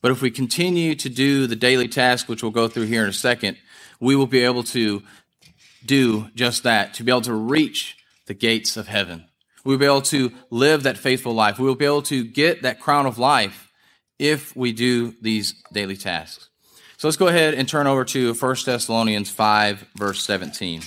But 0.00 0.10
if 0.10 0.22
we 0.22 0.30
continue 0.30 0.94
to 0.94 1.08
do 1.08 1.46
the 1.46 1.56
daily 1.56 1.88
task, 1.88 2.28
which 2.28 2.42
we'll 2.42 2.52
go 2.52 2.68
through 2.68 2.84
here 2.84 3.02
in 3.02 3.10
a 3.10 3.12
second, 3.12 3.58
we 4.00 4.16
will 4.16 4.26
be 4.26 4.40
able 4.40 4.62
to 4.64 5.02
do 5.84 6.28
just 6.34 6.62
that, 6.64 6.94
to 6.94 7.04
be 7.04 7.12
able 7.12 7.20
to 7.22 7.34
reach 7.34 7.96
the 8.26 8.34
gates 8.34 8.76
of 8.76 8.88
heaven. 8.88 9.26
We'll 9.64 9.78
be 9.78 9.84
able 9.84 10.02
to 10.02 10.32
live 10.50 10.84
that 10.84 10.98
faithful 10.98 11.34
life. 11.34 11.58
We 11.58 11.66
will 11.66 11.74
be 11.74 11.84
able 11.84 12.02
to 12.02 12.24
get 12.24 12.62
that 12.62 12.80
crown 12.80 13.06
of 13.06 13.18
life 13.18 13.72
if 14.18 14.56
we 14.56 14.72
do 14.72 15.14
these 15.20 15.54
daily 15.72 15.96
tasks. 15.96 16.48
So 16.96 17.08
let's 17.08 17.16
go 17.16 17.28
ahead 17.28 17.54
and 17.54 17.68
turn 17.68 17.86
over 17.86 18.04
to 18.06 18.32
1 18.32 18.56
Thessalonians 18.64 19.30
5, 19.30 19.86
verse 19.96 20.22
17. 20.22 20.82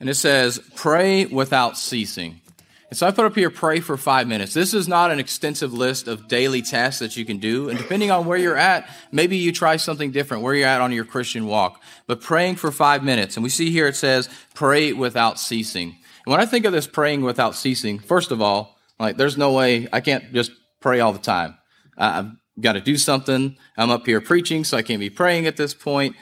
And 0.00 0.08
it 0.08 0.14
says, 0.14 0.58
pray 0.74 1.26
without 1.26 1.76
ceasing. 1.76 2.40
And 2.88 2.98
so 2.98 3.06
I 3.06 3.12
put 3.12 3.24
up 3.24 3.36
here, 3.36 3.50
pray 3.50 3.78
for 3.78 3.96
five 3.96 4.26
minutes. 4.26 4.52
This 4.52 4.74
is 4.74 4.88
not 4.88 5.12
an 5.12 5.20
extensive 5.20 5.72
list 5.72 6.08
of 6.08 6.26
daily 6.26 6.60
tasks 6.60 6.98
that 6.98 7.16
you 7.16 7.24
can 7.24 7.38
do. 7.38 7.68
And 7.68 7.78
depending 7.78 8.10
on 8.10 8.26
where 8.26 8.38
you're 8.38 8.56
at, 8.56 8.88
maybe 9.12 9.36
you 9.36 9.52
try 9.52 9.76
something 9.76 10.10
different, 10.10 10.42
where 10.42 10.54
you're 10.54 10.66
at 10.66 10.80
on 10.80 10.90
your 10.90 11.04
Christian 11.04 11.46
walk. 11.46 11.80
But 12.08 12.20
praying 12.20 12.56
for 12.56 12.72
five 12.72 13.04
minutes. 13.04 13.36
And 13.36 13.44
we 13.44 13.50
see 13.50 13.70
here 13.70 13.86
it 13.86 13.94
says, 13.94 14.28
pray 14.54 14.92
without 14.92 15.38
ceasing. 15.38 15.90
And 15.90 16.32
when 16.32 16.40
I 16.40 16.46
think 16.46 16.64
of 16.64 16.72
this 16.72 16.88
praying 16.88 17.20
without 17.20 17.54
ceasing, 17.54 18.00
first 18.00 18.32
of 18.32 18.42
all, 18.42 18.76
like 18.98 19.16
there's 19.16 19.38
no 19.38 19.52
way 19.52 19.86
I 19.92 20.00
can't 20.00 20.32
just 20.32 20.50
pray 20.80 20.98
all 20.98 21.12
the 21.12 21.20
time. 21.20 21.58
I've 21.96 22.32
got 22.60 22.72
to 22.72 22.80
do 22.80 22.96
something. 22.96 23.56
I'm 23.76 23.90
up 23.90 24.04
here 24.04 24.20
preaching, 24.20 24.64
so 24.64 24.76
I 24.76 24.82
can't 24.82 25.00
be 25.00 25.10
praying 25.10 25.46
at 25.46 25.56
this 25.56 25.74
point. 25.74 26.16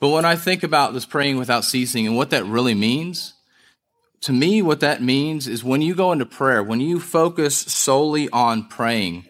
But 0.00 0.08
when 0.08 0.24
I 0.24 0.36
think 0.36 0.62
about 0.62 0.92
this 0.92 1.06
praying 1.06 1.38
without 1.38 1.64
ceasing 1.64 2.06
and 2.06 2.16
what 2.16 2.30
that 2.30 2.44
really 2.44 2.74
means, 2.74 3.34
to 4.22 4.32
me, 4.32 4.62
what 4.62 4.80
that 4.80 5.02
means 5.02 5.46
is 5.46 5.62
when 5.62 5.82
you 5.82 5.94
go 5.94 6.12
into 6.12 6.26
prayer, 6.26 6.62
when 6.62 6.80
you 6.80 6.98
focus 6.98 7.56
solely 7.56 8.28
on 8.30 8.68
praying, 8.68 9.26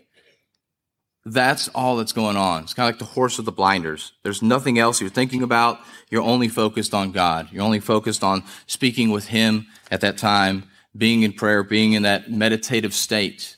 that's 1.26 1.68
all 1.68 1.96
that's 1.96 2.12
going 2.12 2.36
on. 2.36 2.64
It's 2.64 2.74
kind 2.74 2.88
of 2.88 2.94
like 2.94 2.98
the 2.98 3.14
horse 3.14 3.38
with 3.38 3.46
the 3.46 3.52
blinders. 3.52 4.12
There's 4.22 4.42
nothing 4.42 4.78
else 4.78 5.00
you're 5.00 5.10
thinking 5.10 5.42
about. 5.42 5.80
You're 6.10 6.22
only 6.22 6.48
focused 6.48 6.92
on 6.92 7.12
God. 7.12 7.48
You're 7.50 7.62
only 7.62 7.80
focused 7.80 8.22
on 8.22 8.44
speaking 8.66 9.10
with 9.10 9.28
Him 9.28 9.66
at 9.90 10.02
that 10.02 10.18
time, 10.18 10.64
being 10.96 11.22
in 11.22 11.32
prayer, 11.32 11.62
being 11.62 11.94
in 11.94 12.02
that 12.02 12.30
meditative 12.30 12.94
state. 12.94 13.56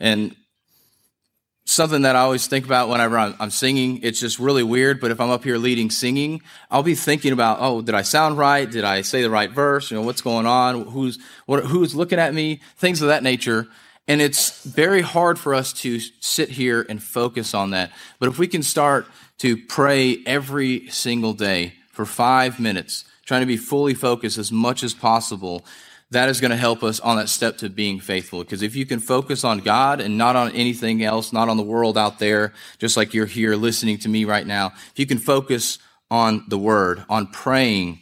And 0.00 0.34
something 1.66 2.02
that 2.02 2.14
I 2.14 2.20
always 2.20 2.46
think 2.46 2.64
about 2.64 2.88
whenever 2.88 3.18
I'm, 3.18 3.34
I'm, 3.40 3.50
singing. 3.50 4.00
It's 4.02 4.20
just 4.20 4.38
really 4.38 4.62
weird, 4.62 5.00
but 5.00 5.10
if 5.10 5.20
I'm 5.20 5.30
up 5.30 5.42
here 5.42 5.58
leading 5.58 5.90
singing, 5.90 6.40
I'll 6.70 6.84
be 6.84 6.94
thinking 6.94 7.32
about, 7.32 7.58
oh, 7.60 7.82
did 7.82 7.94
I 7.94 8.02
sound 8.02 8.38
right? 8.38 8.70
Did 8.70 8.84
I 8.84 9.02
say 9.02 9.20
the 9.20 9.30
right 9.30 9.50
verse? 9.50 9.90
You 9.90 9.96
know, 9.96 10.04
what's 10.04 10.22
going 10.22 10.46
on? 10.46 10.86
Who's, 10.86 11.18
what, 11.44 11.64
who's 11.64 11.94
looking 11.94 12.20
at 12.20 12.32
me? 12.32 12.60
Things 12.76 13.02
of 13.02 13.08
that 13.08 13.24
nature. 13.24 13.66
And 14.06 14.20
it's 14.20 14.64
very 14.64 15.02
hard 15.02 15.38
for 15.40 15.54
us 15.54 15.72
to 15.74 15.98
sit 16.20 16.50
here 16.50 16.86
and 16.88 17.02
focus 17.02 17.52
on 17.52 17.70
that. 17.70 17.90
But 18.20 18.28
if 18.28 18.38
we 18.38 18.46
can 18.46 18.62
start 18.62 19.08
to 19.38 19.56
pray 19.56 20.22
every 20.24 20.88
single 20.88 21.32
day 21.32 21.74
for 21.90 22.06
five 22.06 22.60
minutes, 22.60 23.04
trying 23.24 23.40
to 23.40 23.46
be 23.46 23.56
fully 23.56 23.94
focused 23.94 24.38
as 24.38 24.52
much 24.52 24.84
as 24.84 24.94
possible, 24.94 25.64
that 26.10 26.28
is 26.28 26.40
going 26.40 26.52
to 26.52 26.56
help 26.56 26.82
us 26.82 27.00
on 27.00 27.16
that 27.16 27.28
step 27.28 27.58
to 27.58 27.68
being 27.68 27.98
faithful. 27.98 28.40
Because 28.40 28.62
if 28.62 28.76
you 28.76 28.86
can 28.86 29.00
focus 29.00 29.42
on 29.42 29.58
God 29.58 30.00
and 30.00 30.16
not 30.16 30.36
on 30.36 30.52
anything 30.52 31.02
else, 31.02 31.32
not 31.32 31.48
on 31.48 31.56
the 31.56 31.62
world 31.62 31.98
out 31.98 32.18
there, 32.18 32.52
just 32.78 32.96
like 32.96 33.12
you're 33.12 33.26
here 33.26 33.56
listening 33.56 33.98
to 33.98 34.08
me 34.08 34.24
right 34.24 34.46
now, 34.46 34.72
if 34.92 34.98
you 34.98 35.06
can 35.06 35.18
focus 35.18 35.78
on 36.10 36.44
the 36.48 36.58
Word, 36.58 37.04
on 37.08 37.26
praying, 37.26 38.00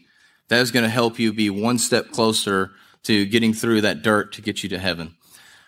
that 0.49 0.61
is 0.61 0.71
going 0.71 0.83
to 0.83 0.91
help 0.91 1.19
you 1.19 1.33
be 1.33 1.49
one 1.49 1.79
step 1.79 2.11
closer 2.11 2.73
to 3.05 3.25
getting 3.27 3.55
through 3.55 3.81
that 3.81 4.03
dirt 4.03 4.33
to 4.35 4.43
get 4.43 4.63
you 4.63 4.69
to 4.69 4.79
heaven. 4.79 5.15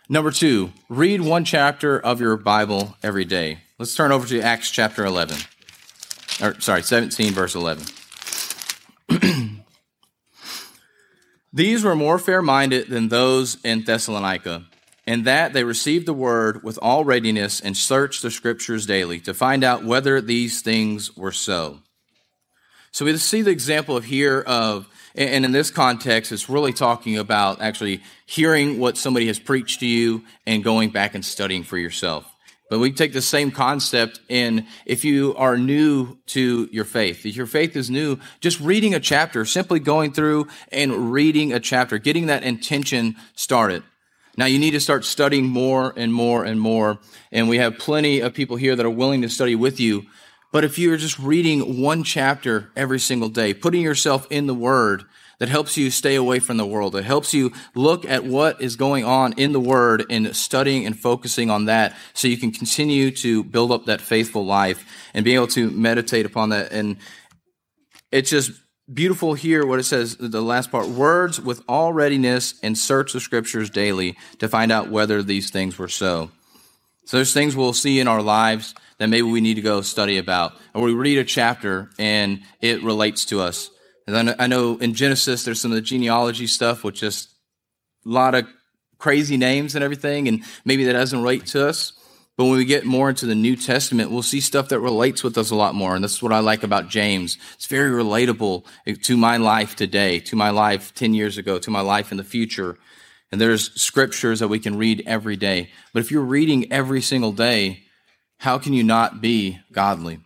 Number 0.08 0.30
two, 0.30 0.72
read 0.88 1.22
one 1.22 1.44
chapter 1.44 1.98
of 1.98 2.20
your 2.20 2.36
Bible 2.36 2.96
every 3.02 3.24
day. 3.24 3.58
Let's 3.78 3.94
turn 3.94 4.12
over 4.12 4.26
to 4.28 4.40
Acts 4.40 4.70
chapter 4.70 5.04
11. 5.04 5.36
Or, 6.42 6.60
sorry, 6.60 6.82
17, 6.82 7.32
verse 7.32 7.54
11. 7.54 7.84
These 11.56 11.84
were 11.84 11.96
more 11.96 12.18
fair 12.18 12.42
minded 12.42 12.90
than 12.90 13.08
those 13.08 13.56
in 13.64 13.82
Thessalonica, 13.82 14.66
in 15.06 15.22
that 15.22 15.54
they 15.54 15.64
received 15.64 16.04
the 16.04 16.12
word 16.12 16.62
with 16.62 16.78
all 16.82 17.02
readiness 17.02 17.60
and 17.60 17.74
searched 17.74 18.20
the 18.20 18.30
scriptures 18.30 18.84
daily 18.84 19.20
to 19.20 19.32
find 19.32 19.64
out 19.64 19.82
whether 19.82 20.20
these 20.20 20.60
things 20.60 21.16
were 21.16 21.32
so. 21.32 21.78
So 22.92 23.06
we 23.06 23.16
see 23.16 23.40
the 23.40 23.52
example 23.52 24.00
here 24.00 24.42
of 24.46 24.86
and 25.14 25.46
in 25.46 25.52
this 25.52 25.70
context, 25.70 26.30
it's 26.30 26.50
really 26.50 26.74
talking 26.74 27.16
about 27.16 27.62
actually 27.62 28.02
hearing 28.26 28.78
what 28.78 28.98
somebody 28.98 29.28
has 29.28 29.38
preached 29.38 29.80
to 29.80 29.86
you 29.86 30.24
and 30.46 30.62
going 30.62 30.90
back 30.90 31.14
and 31.14 31.24
studying 31.24 31.62
for 31.62 31.78
yourself. 31.78 32.30
But 32.68 32.80
we 32.80 32.90
take 32.90 33.12
the 33.12 33.22
same 33.22 33.52
concept 33.52 34.20
in 34.28 34.66
if 34.84 35.04
you 35.04 35.34
are 35.36 35.56
new 35.56 36.18
to 36.26 36.68
your 36.72 36.84
faith. 36.84 37.24
If 37.24 37.36
your 37.36 37.46
faith 37.46 37.76
is 37.76 37.90
new, 37.90 38.18
just 38.40 38.60
reading 38.60 38.92
a 38.94 39.00
chapter, 39.00 39.44
simply 39.44 39.78
going 39.78 40.12
through 40.12 40.48
and 40.72 41.12
reading 41.12 41.52
a 41.52 41.60
chapter, 41.60 41.98
getting 41.98 42.26
that 42.26 42.42
intention 42.42 43.14
started. 43.36 43.84
Now 44.36 44.46
you 44.46 44.58
need 44.58 44.72
to 44.72 44.80
start 44.80 45.04
studying 45.04 45.46
more 45.46 45.94
and 45.96 46.12
more 46.12 46.44
and 46.44 46.60
more. 46.60 46.98
And 47.30 47.48
we 47.48 47.58
have 47.58 47.78
plenty 47.78 48.20
of 48.20 48.34
people 48.34 48.56
here 48.56 48.74
that 48.74 48.84
are 48.84 48.90
willing 48.90 49.22
to 49.22 49.28
study 49.28 49.54
with 49.54 49.78
you. 49.78 50.06
But 50.52 50.64
if 50.64 50.78
you're 50.78 50.96
just 50.96 51.18
reading 51.18 51.80
one 51.80 52.02
chapter 52.02 52.70
every 52.74 52.98
single 52.98 53.28
day, 53.28 53.54
putting 53.54 53.82
yourself 53.82 54.26
in 54.30 54.46
the 54.46 54.54
Word, 54.54 55.04
that 55.38 55.48
helps 55.48 55.76
you 55.76 55.90
stay 55.90 56.14
away 56.14 56.38
from 56.38 56.56
the 56.56 56.66
world. 56.66 56.96
It 56.96 57.04
helps 57.04 57.34
you 57.34 57.52
look 57.74 58.04
at 58.04 58.24
what 58.24 58.60
is 58.60 58.76
going 58.76 59.04
on 59.04 59.34
in 59.34 59.52
the 59.52 59.60
Word 59.60 60.04
and 60.08 60.34
studying 60.34 60.86
and 60.86 60.98
focusing 60.98 61.50
on 61.50 61.66
that 61.66 61.94
so 62.14 62.28
you 62.28 62.38
can 62.38 62.52
continue 62.52 63.10
to 63.10 63.44
build 63.44 63.70
up 63.70 63.86
that 63.86 64.00
faithful 64.00 64.46
life 64.46 64.84
and 65.14 65.24
be 65.24 65.34
able 65.34 65.48
to 65.48 65.70
meditate 65.70 66.26
upon 66.26 66.50
that. 66.50 66.72
And 66.72 66.96
it's 68.10 68.30
just 68.30 68.52
beautiful 68.92 69.34
here 69.34 69.66
what 69.66 69.78
it 69.78 69.84
says, 69.84 70.16
the 70.16 70.40
last 70.40 70.70
part 70.70 70.86
words 70.86 71.40
with 71.40 71.62
all 71.68 71.92
readiness 71.92 72.54
and 72.62 72.78
search 72.78 73.12
the 73.12 73.20
Scriptures 73.20 73.68
daily 73.68 74.16
to 74.38 74.48
find 74.48 74.72
out 74.72 74.90
whether 74.90 75.22
these 75.22 75.50
things 75.50 75.78
were 75.78 75.88
so. 75.88 76.30
So 77.04 77.18
there's 77.18 77.32
things 77.32 77.54
we'll 77.54 77.72
see 77.72 78.00
in 78.00 78.08
our 78.08 78.22
lives 78.22 78.74
that 78.98 79.08
maybe 79.08 79.22
we 79.22 79.40
need 79.40 79.54
to 79.54 79.62
go 79.62 79.80
study 79.80 80.18
about. 80.18 80.54
Or 80.74 80.82
we 80.82 80.94
read 80.94 81.18
a 81.18 81.24
chapter 81.24 81.90
and 81.98 82.40
it 82.60 82.82
relates 82.82 83.26
to 83.26 83.40
us. 83.40 83.70
And 84.06 84.36
I 84.38 84.46
know 84.46 84.76
in 84.78 84.94
Genesis, 84.94 85.44
there's 85.44 85.60
some 85.60 85.72
of 85.72 85.76
the 85.76 85.82
genealogy 85.82 86.46
stuff 86.46 86.84
with 86.84 86.94
just 86.94 87.30
a 88.04 88.08
lot 88.08 88.34
of 88.34 88.46
crazy 88.98 89.36
names 89.36 89.74
and 89.74 89.82
everything, 89.82 90.28
and 90.28 90.44
maybe 90.64 90.84
that 90.84 90.92
doesn't 90.92 91.20
relate 91.20 91.46
to 91.46 91.66
us. 91.66 91.92
But 92.36 92.44
when 92.44 92.58
we 92.58 92.66
get 92.66 92.84
more 92.84 93.08
into 93.08 93.26
the 93.26 93.34
New 93.34 93.56
Testament, 93.56 94.10
we'll 94.10 94.22
see 94.22 94.40
stuff 94.40 94.68
that 94.68 94.80
relates 94.80 95.24
with 95.24 95.38
us 95.38 95.50
a 95.50 95.54
lot 95.54 95.74
more. 95.74 95.94
And 95.94 96.04
that's 96.04 96.22
what 96.22 96.32
I 96.32 96.40
like 96.40 96.62
about 96.62 96.88
James. 96.88 97.38
It's 97.54 97.66
very 97.66 97.90
relatable 97.90 98.64
to 99.02 99.16
my 99.16 99.38
life 99.38 99.74
today, 99.74 100.20
to 100.20 100.36
my 100.36 100.50
life 100.50 100.94
10 100.94 101.14
years 101.14 101.38
ago, 101.38 101.58
to 101.58 101.70
my 101.70 101.80
life 101.80 102.10
in 102.12 102.18
the 102.18 102.24
future. 102.24 102.76
And 103.32 103.40
there's 103.40 103.72
scriptures 103.80 104.40
that 104.40 104.48
we 104.48 104.58
can 104.58 104.76
read 104.76 105.02
every 105.06 105.36
day. 105.36 105.70
But 105.94 106.00
if 106.00 106.10
you're 106.10 106.22
reading 106.22 106.70
every 106.70 107.00
single 107.00 107.32
day, 107.32 107.84
how 108.38 108.58
can 108.58 108.74
you 108.74 108.84
not 108.84 109.22
be 109.22 109.58
godly? 109.72 110.20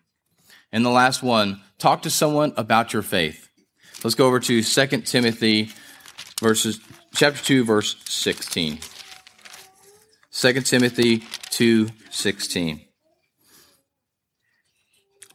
And 0.73 0.85
the 0.85 0.91
last 0.91 1.23
one, 1.23 1.61
talk 1.79 2.03
to 2.03 2.11
someone 2.11 2.53
about 2.57 2.93
your 2.93 3.03
faith. 3.03 3.50
Let's 4.03 4.15
go 4.15 4.27
over 4.27 4.41
to 4.41 4.63
2 4.63 4.87
Timothy 5.03 5.71
verses 6.41 6.81
chapter 7.15 7.43
2 7.43 7.65
verse 7.65 7.97
16. 8.07 8.79
2 10.33 10.53
Timothy 10.63 11.19
2:16. 11.51 12.87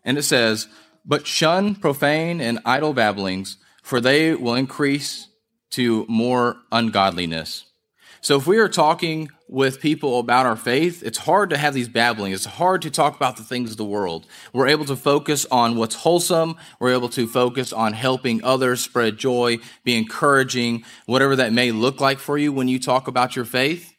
And 0.03 0.17
it 0.17 0.23
says, 0.23 0.67
"But 1.05 1.27
shun 1.27 1.75
profane 1.75 2.41
and 2.41 2.59
idle 2.65 2.93
babblings, 2.93 3.57
for 3.83 4.01
they 4.01 4.33
will 4.33 4.55
increase 4.55 5.27
to 5.71 6.05
more 6.07 6.57
ungodliness." 6.71 7.65
So 8.25 8.37
if 8.37 8.47
we 8.47 8.57
are 8.57 8.67
talking 8.67 9.29
with 9.47 9.79
people 9.79 10.17
about 10.17 10.47
our 10.47 10.55
faith, 10.55 11.03
it's 11.03 11.19
hard 11.19 11.51
to 11.51 11.57
have 11.57 11.75
these 11.75 11.87
babbling. 11.87 12.33
It's 12.33 12.45
hard 12.45 12.81
to 12.81 12.89
talk 12.89 13.15
about 13.15 13.37
the 13.37 13.43
things 13.43 13.69
of 13.69 13.77
the 13.77 13.85
world. 13.85 14.25
We're 14.51 14.65
able 14.65 14.85
to 14.85 14.95
focus 14.95 15.45
on 15.51 15.75
what's 15.75 15.93
wholesome. 15.93 16.55
We're 16.79 16.93
able 16.93 17.09
to 17.09 17.27
focus 17.27 17.71
on 17.71 17.93
helping 17.93 18.43
others 18.43 18.81
spread 18.81 19.19
joy, 19.19 19.59
be 19.83 19.95
encouraging, 19.95 20.85
whatever 21.05 21.35
that 21.35 21.53
may 21.53 21.71
look 21.71 22.01
like 22.01 22.17
for 22.17 22.35
you 22.35 22.51
when 22.51 22.67
you 22.67 22.79
talk 22.79 23.07
about 23.07 23.35
your 23.35 23.45
faith. 23.45 23.93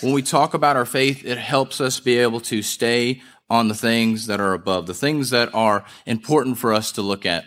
When 0.00 0.12
we 0.12 0.22
talk 0.22 0.54
about 0.54 0.74
our 0.74 0.84
faith, 0.84 1.24
it 1.24 1.38
helps 1.38 1.80
us 1.80 2.00
be 2.00 2.18
able 2.18 2.40
to 2.40 2.62
stay 2.62 3.22
on 3.48 3.68
the 3.68 3.76
things 3.76 4.26
that 4.26 4.40
are 4.40 4.54
above, 4.54 4.88
the 4.88 4.92
things 4.92 5.30
that 5.30 5.54
are 5.54 5.84
important 6.04 6.58
for 6.58 6.72
us 6.72 6.90
to 6.90 7.02
look 7.02 7.24
at. 7.24 7.44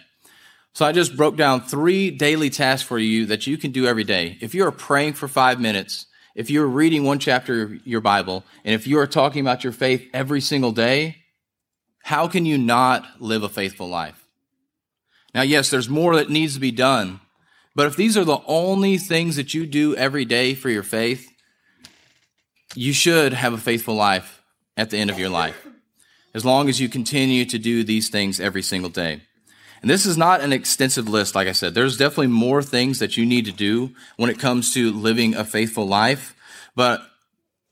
So 0.75 0.85
I 0.85 0.91
just 0.91 1.15
broke 1.15 1.37
down 1.37 1.61
three 1.61 2.11
daily 2.11 2.49
tasks 2.49 2.85
for 2.85 2.99
you 2.99 3.27
that 3.27 3.47
you 3.47 3.57
can 3.57 3.71
do 3.71 3.87
every 3.87 4.03
day. 4.03 4.37
If 4.41 4.53
you 4.53 4.65
are 4.65 4.73
praying 4.73 5.13
for 5.13 5.29
five 5.29 5.57
minutes, 5.57 6.05
if 6.35 6.49
you're 6.49 6.67
reading 6.67 7.05
one 7.05 7.17
chapter 7.17 7.61
of 7.61 7.87
your 7.87 8.01
Bible, 8.01 8.43
and 8.65 8.75
if 8.75 8.85
you 8.85 8.99
are 8.99 9.07
talking 9.07 9.39
about 9.39 9.63
your 9.63 9.71
faith 9.71 10.05
every 10.13 10.41
single 10.41 10.73
day, 10.73 11.23
how 12.03 12.27
can 12.27 12.45
you 12.45 12.57
not 12.57 13.05
live 13.21 13.41
a 13.41 13.47
faithful 13.47 13.87
life? 13.87 14.27
Now, 15.33 15.43
yes, 15.43 15.69
there's 15.69 15.87
more 15.87 16.17
that 16.17 16.29
needs 16.29 16.55
to 16.55 16.59
be 16.59 16.71
done, 16.71 17.21
but 17.73 17.87
if 17.87 17.95
these 17.95 18.17
are 18.17 18.25
the 18.25 18.41
only 18.45 18.97
things 18.97 19.37
that 19.37 19.53
you 19.53 19.65
do 19.65 19.95
every 19.95 20.25
day 20.25 20.55
for 20.55 20.69
your 20.69 20.83
faith, 20.83 21.31
you 22.75 22.91
should 22.91 23.31
have 23.31 23.53
a 23.53 23.57
faithful 23.57 23.95
life 23.95 24.41
at 24.75 24.89
the 24.89 24.97
end 24.97 25.09
of 25.09 25.19
your 25.19 25.29
life, 25.29 25.67
as 26.33 26.43
long 26.43 26.67
as 26.67 26.81
you 26.81 26.89
continue 26.89 27.45
to 27.45 27.57
do 27.57 27.85
these 27.85 28.09
things 28.09 28.41
every 28.41 28.61
single 28.61 28.89
day. 28.89 29.21
And 29.85 29.91
this 29.91 30.07
is 30.07 30.17
not 30.17 30.41
an 30.41 30.51
extensive 30.51 31.07
list, 31.07 31.35
like 31.35 31.47
I 31.47 31.51
said. 31.51 31.75
There's 31.75 31.95
definitely 31.95 32.33
more 32.33 32.63
things 32.63 32.97
that 32.97 33.17
you 33.17 33.23
need 33.23 33.45
to 33.45 33.51
do 33.51 33.91
when 34.17 34.31
it 34.31 34.39
comes 34.39 34.73
to 34.73 34.91
living 34.91 35.35
a 35.35 35.45
faithful 35.45 35.85
life. 35.85 36.35
But 36.75 37.07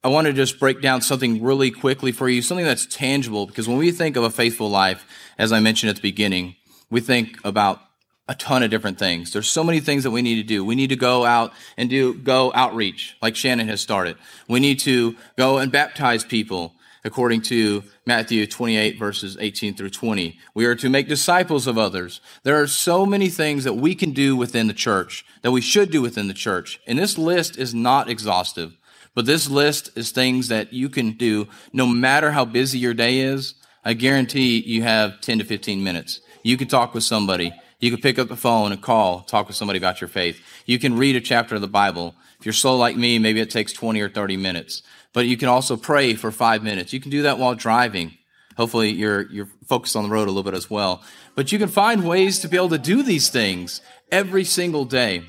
I 0.04 0.10
want 0.10 0.28
to 0.28 0.34
just 0.34 0.60
break 0.60 0.80
down 0.80 1.02
something 1.02 1.41
really 1.41 1.71
quickly 1.71 2.12
for 2.12 2.30
you, 2.30 2.43
something 2.43 2.67
that's 2.67 2.86
tangible, 2.86 3.47
because 3.47 3.67
when 3.67 3.80
we 3.80 3.91
think 3.91 4.15
of 4.15 4.23
a 4.23 4.30
faithful 4.30 4.69
life, 4.69 5.08
as 5.39 5.52
I 5.52 5.60
mentioned 5.60 5.89
at 5.89 5.95
the 5.95 6.04
beginning, 6.04 6.56
we 6.91 7.02
think 7.02 7.39
about 7.43 7.82
a 8.28 8.36
ton 8.36 8.62
of 8.62 8.69
different 8.69 8.99
things. 8.99 9.34
There's 9.34 9.49
so 9.49 9.63
many 9.63 9.80
things 9.80 10.04
that 10.04 10.12
we 10.12 10.21
need 10.21 10.36
to 10.36 10.43
do. 10.43 10.63
We 10.63 10.76
need 10.76 10.89
to 10.89 10.95
go 10.95 11.26
out 11.26 11.52
and 11.78 11.89
do 11.89 12.13
go 12.13 12.52
outreach, 12.54 13.17
like 13.23 13.36
Shannon 13.36 13.69
has 13.69 13.82
started. 13.82 14.17
We 14.47 14.60
need 14.60 14.78
to 14.82 15.15
go 15.36 15.58
and 15.58 15.71
baptize 15.71 16.23
people 16.23 16.76
according 17.05 17.41
to 17.41 17.83
Matthew 18.05 18.47
28 18.47 18.97
verses 18.97 19.37
18 19.39 19.75
through 19.75 19.89
20. 19.89 20.37
We 20.53 20.65
are 20.65 20.75
to 20.75 20.89
make 20.89 21.07
disciples 21.07 21.67
of 21.67 21.77
others. 21.77 22.21
There 22.43 22.61
are 22.61 22.67
so 22.67 23.05
many 23.05 23.29
things 23.29 23.63
that 23.63 23.73
we 23.73 23.95
can 23.95 24.11
do 24.11 24.35
within 24.35 24.67
the 24.67 24.73
church, 24.73 25.25
that 25.41 25.51
we 25.51 25.61
should 25.61 25.91
do 25.91 26.01
within 26.01 26.27
the 26.27 26.33
church. 26.33 26.79
And 26.87 26.97
this 26.97 27.17
list 27.17 27.57
is 27.57 27.73
not 27.73 28.09
exhaustive, 28.09 28.77
but 29.15 29.25
this 29.25 29.49
list 29.49 29.89
is 29.95 30.11
things 30.11 30.47
that 30.47 30.73
you 30.73 30.89
can 30.89 31.11
do 31.11 31.47
no 31.71 31.85
matter 31.85 32.31
how 32.31 32.45
busy 32.45 32.79
your 32.79 32.93
day 32.93 33.19
is. 33.19 33.55
I 33.85 33.93
guarantee 33.93 34.59
you 34.59 34.83
have 34.83 35.19
10 35.21 35.39
to 35.39 35.45
15 35.45 35.83
minutes. 35.83 36.21
you 36.43 36.57
can 36.57 36.67
talk 36.67 36.93
with 36.93 37.03
somebody. 37.03 37.53
You 37.79 37.91
can 37.91 37.99
pick 37.99 38.17
up 38.17 38.29
the 38.29 38.37
phone 38.37 38.71
and 38.71 38.81
call, 38.81 39.21
talk 39.21 39.47
with 39.47 39.57
somebody 39.57 39.77
about 39.77 39.99
your 39.99 40.07
faith. 40.07 40.39
You 40.65 40.79
can 40.79 40.97
read 40.97 41.17
a 41.17 41.21
chapter 41.21 41.55
of 41.55 41.61
the 41.61 41.67
Bible. 41.67 42.15
If 42.39 42.45
you're 42.45 42.53
slow 42.53 42.77
like 42.77 42.95
me, 42.95 43.19
maybe 43.19 43.41
it 43.41 43.49
takes 43.49 43.73
20 43.73 43.99
or 43.99 44.09
30 44.09 44.37
minutes. 44.37 44.83
But 45.13 45.28
you 45.28 45.38
can 45.38 45.47
also 45.47 45.78
pray 45.78 46.15
for 46.15 46.32
five 46.32 46.63
minutes. 46.63 46.91
You 46.91 46.99
can 46.99 47.12
do 47.12 47.23
that 47.23 47.38
while 47.38 47.56
driving. 47.56 48.17
Hopefully 48.58 48.91
you're, 48.91 49.30
you're 49.32 49.49
focused 49.67 49.95
on 49.95 50.04
the 50.04 50.10
road 50.10 50.28
a 50.28 50.32
little 50.32 50.43
bit 50.43 50.54
as 50.54 50.69
well. 50.69 51.04
But 51.36 51.52
you 51.52 51.60
can 51.60 51.69
find 51.69 52.08
ways 52.08 52.39
to 52.39 52.47
be 52.47 52.58
able 52.58 52.69
to 52.69 52.78
do 52.78 53.04
these 53.04 53.30
things 53.30 53.82
every 54.12 54.43
single 54.43 54.86
day. 54.86 55.23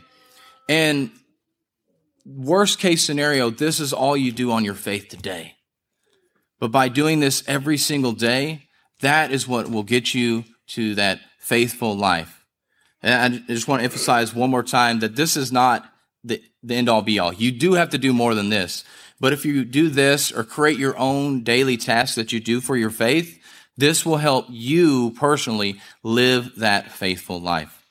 And 0.68 1.10
worst 2.26 2.78
case 2.78 3.04
scenario, 3.04 3.50
this 3.50 3.80
is 3.80 3.92
all 3.92 4.16
you 4.16 4.32
do 4.32 4.50
on 4.50 4.64
your 4.64 4.74
faith 4.74 5.08
today. 5.08 5.54
But 6.60 6.70
by 6.70 6.88
doing 6.88 7.20
this 7.20 7.42
every 7.46 7.76
single 7.76 8.12
day, 8.12 8.68
that 9.00 9.30
is 9.30 9.48
what 9.48 9.70
will 9.70 9.82
get 9.82 10.14
you 10.14 10.44
to 10.68 10.94
that 10.94 11.20
faithful 11.38 11.96
life. 11.96 12.44
And 13.02 13.34
I 13.34 13.52
just 13.52 13.68
want 13.68 13.80
to 13.80 13.84
emphasize 13.84 14.34
one 14.34 14.50
more 14.50 14.62
time 14.62 15.00
that 15.00 15.16
this 15.16 15.36
is 15.36 15.52
not 15.52 15.84
the, 16.22 16.42
the 16.62 16.74
end 16.74 16.88
all 16.88 17.02
be 17.02 17.18
all. 17.18 17.34
You 17.34 17.52
do 17.52 17.74
have 17.74 17.90
to 17.90 17.98
do 17.98 18.14
more 18.14 18.34
than 18.34 18.48
this. 18.48 18.82
But 19.20 19.32
if 19.32 19.44
you 19.44 19.64
do 19.64 19.88
this 19.88 20.32
or 20.32 20.44
create 20.44 20.78
your 20.78 20.96
own 20.98 21.42
daily 21.42 21.76
tasks 21.76 22.16
that 22.16 22.32
you 22.32 22.40
do 22.40 22.60
for 22.60 22.76
your 22.76 22.90
faith, 22.90 23.40
this 23.76 24.04
will 24.04 24.18
help 24.18 24.46
you 24.48 25.10
personally 25.12 25.80
live 26.02 26.56
that 26.56 26.92
faithful 26.92 27.40
life. 27.40 27.84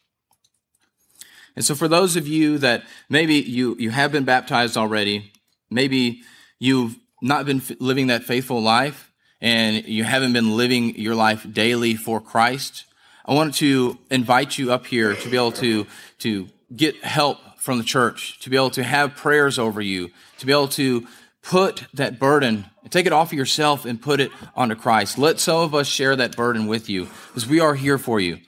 And 1.56 1.64
so 1.64 1.76
for 1.76 1.88
those 1.88 2.16
of 2.16 2.28
you 2.28 2.58
that 2.60 2.84
maybe 3.10 3.36
you, 3.36 3.76
you 3.78 3.92
have 3.92 4.12
been 4.12 4.24
baptized 4.24 4.78
already, 4.78 5.32
maybe 5.70 6.22
you've 6.60 6.96
not 7.22 7.46
been 7.46 7.62
living 7.80 8.08
that 8.08 8.24
faithful 8.24 8.62
life 8.62 9.12
and 9.42 9.86
you 9.86 10.04
haven't 10.04 10.34
been 10.34 10.56
living 10.56 10.96
your 10.96 11.16
life 11.16 11.46
daily 11.52 11.96
for 11.96 12.20
Christ, 12.20 12.86
I 13.26 13.34
wanted 13.34 13.54
to 13.56 13.98
invite 14.10 14.58
you 14.58 14.72
up 14.74 14.86
here 14.86 15.16
to 15.16 15.30
be 15.30 15.38
able 15.38 15.52
to, 15.54 15.86
to 16.20 16.48
get 16.76 17.04
help 17.04 17.38
from 17.64 17.78
the 17.78 17.84
church, 17.86 18.38
to 18.40 18.50
be 18.50 18.58
able 18.58 18.70
to 18.70 18.84
have 18.84 19.16
prayers 19.16 19.58
over 19.58 19.80
you, 19.80 20.10
to 20.38 20.46
be 20.46 20.52
able 20.52 20.68
to 20.68 21.08
put 21.42 21.86
that 21.94 22.20
burden, 22.20 22.66
take 22.90 23.06
it 23.06 23.14
off 23.14 23.32
of 23.32 23.38
yourself 23.38 23.86
and 23.86 24.02
put 24.02 24.20
it 24.20 24.32
onto 24.54 24.76
Christ. 24.76 25.18
Let 25.18 25.40
some 25.40 25.62
of 25.62 25.74
us 25.74 25.88
share 25.88 26.14
that 26.18 26.36
burden 26.36 26.68
with 26.68 26.90
you 26.90 27.08
because 27.28 27.48
we 27.48 27.62
are 27.62 27.74
here 27.74 27.98
for 27.98 28.20
you. 28.20 28.40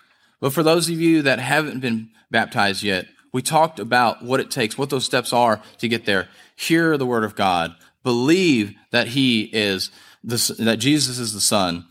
But 0.41 0.51
for 0.51 0.63
those 0.63 0.89
of 0.89 0.99
you 0.99 1.21
that 1.21 1.39
haven't 1.39 1.79
been 1.79 2.09
baptized 2.29 2.83
yet, 2.83 3.05
we 3.31 3.41
talked 3.41 3.79
about 3.79 4.21
what 4.21 4.41
it 4.41 4.51
takes, 4.51 4.77
what 4.77 4.89
those 4.89 5.05
steps 5.05 5.31
are 5.31 5.61
to 5.77 5.87
get 5.87 6.05
there. 6.05 6.27
Hear 6.57 6.97
the 6.97 7.05
word 7.05 7.23
of 7.23 7.37
God. 7.37 7.73
Believe 8.03 8.75
that 8.91 9.07
He 9.07 9.43
is 9.43 9.91
the, 10.25 10.55
that 10.59 10.79
Jesus 10.79 11.19
is 11.19 11.33
the 11.33 11.39
Son. 11.39 11.85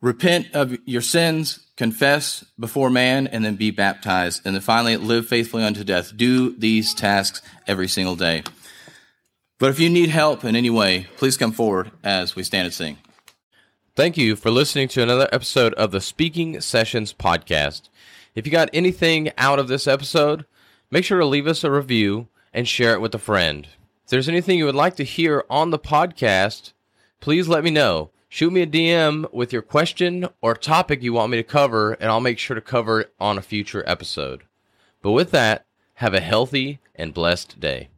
Repent 0.00 0.48
of 0.54 0.76
your 0.84 1.00
sins, 1.00 1.66
confess 1.76 2.44
before 2.58 2.90
man, 2.90 3.26
and 3.26 3.44
then 3.44 3.56
be 3.56 3.70
baptized. 3.70 4.42
And 4.44 4.54
then 4.54 4.62
finally, 4.62 4.96
live 4.96 5.26
faithfully 5.26 5.64
unto 5.64 5.84
death. 5.84 6.16
Do 6.16 6.56
these 6.56 6.94
tasks 6.94 7.42
every 7.66 7.88
single 7.88 8.16
day. 8.16 8.42
But 9.58 9.70
if 9.70 9.80
you 9.80 9.88
need 9.88 10.10
help 10.10 10.44
in 10.44 10.54
any 10.54 10.68
way, 10.68 11.06
please 11.16 11.38
come 11.38 11.52
forward 11.52 11.90
as 12.04 12.36
we 12.36 12.42
stand 12.42 12.66
and 12.66 12.74
sing. 12.74 12.98
Thank 13.94 14.18
you 14.18 14.36
for 14.36 14.50
listening 14.50 14.88
to 14.88 15.02
another 15.02 15.28
episode 15.32 15.72
of 15.74 15.90
the 15.90 16.02
Speaking 16.02 16.60
Sessions 16.60 17.14
podcast. 17.14 17.88
If 18.34 18.44
you 18.44 18.52
got 18.52 18.68
anything 18.74 19.32
out 19.38 19.58
of 19.58 19.68
this 19.68 19.86
episode, 19.86 20.44
make 20.90 21.06
sure 21.06 21.18
to 21.18 21.24
leave 21.24 21.46
us 21.46 21.64
a 21.64 21.70
review 21.70 22.28
and 22.52 22.68
share 22.68 22.92
it 22.92 23.00
with 23.00 23.14
a 23.14 23.18
friend. 23.18 23.66
If 24.04 24.10
there's 24.10 24.28
anything 24.28 24.58
you 24.58 24.66
would 24.66 24.74
like 24.74 24.96
to 24.96 25.04
hear 25.04 25.44
on 25.48 25.70
the 25.70 25.78
podcast, 25.78 26.74
please 27.20 27.48
let 27.48 27.64
me 27.64 27.70
know. 27.70 28.10
Shoot 28.36 28.52
me 28.52 28.60
a 28.60 28.66
DM 28.66 29.32
with 29.32 29.50
your 29.50 29.62
question 29.62 30.28
or 30.42 30.54
topic 30.54 31.02
you 31.02 31.14
want 31.14 31.30
me 31.30 31.38
to 31.38 31.42
cover, 31.42 31.94
and 31.94 32.10
I'll 32.10 32.20
make 32.20 32.38
sure 32.38 32.54
to 32.54 32.60
cover 32.60 33.00
it 33.00 33.14
on 33.18 33.38
a 33.38 33.40
future 33.40 33.82
episode. 33.86 34.42
But 35.00 35.12
with 35.12 35.30
that, 35.30 35.64
have 35.94 36.12
a 36.12 36.20
healthy 36.20 36.78
and 36.94 37.14
blessed 37.14 37.58
day. 37.58 37.88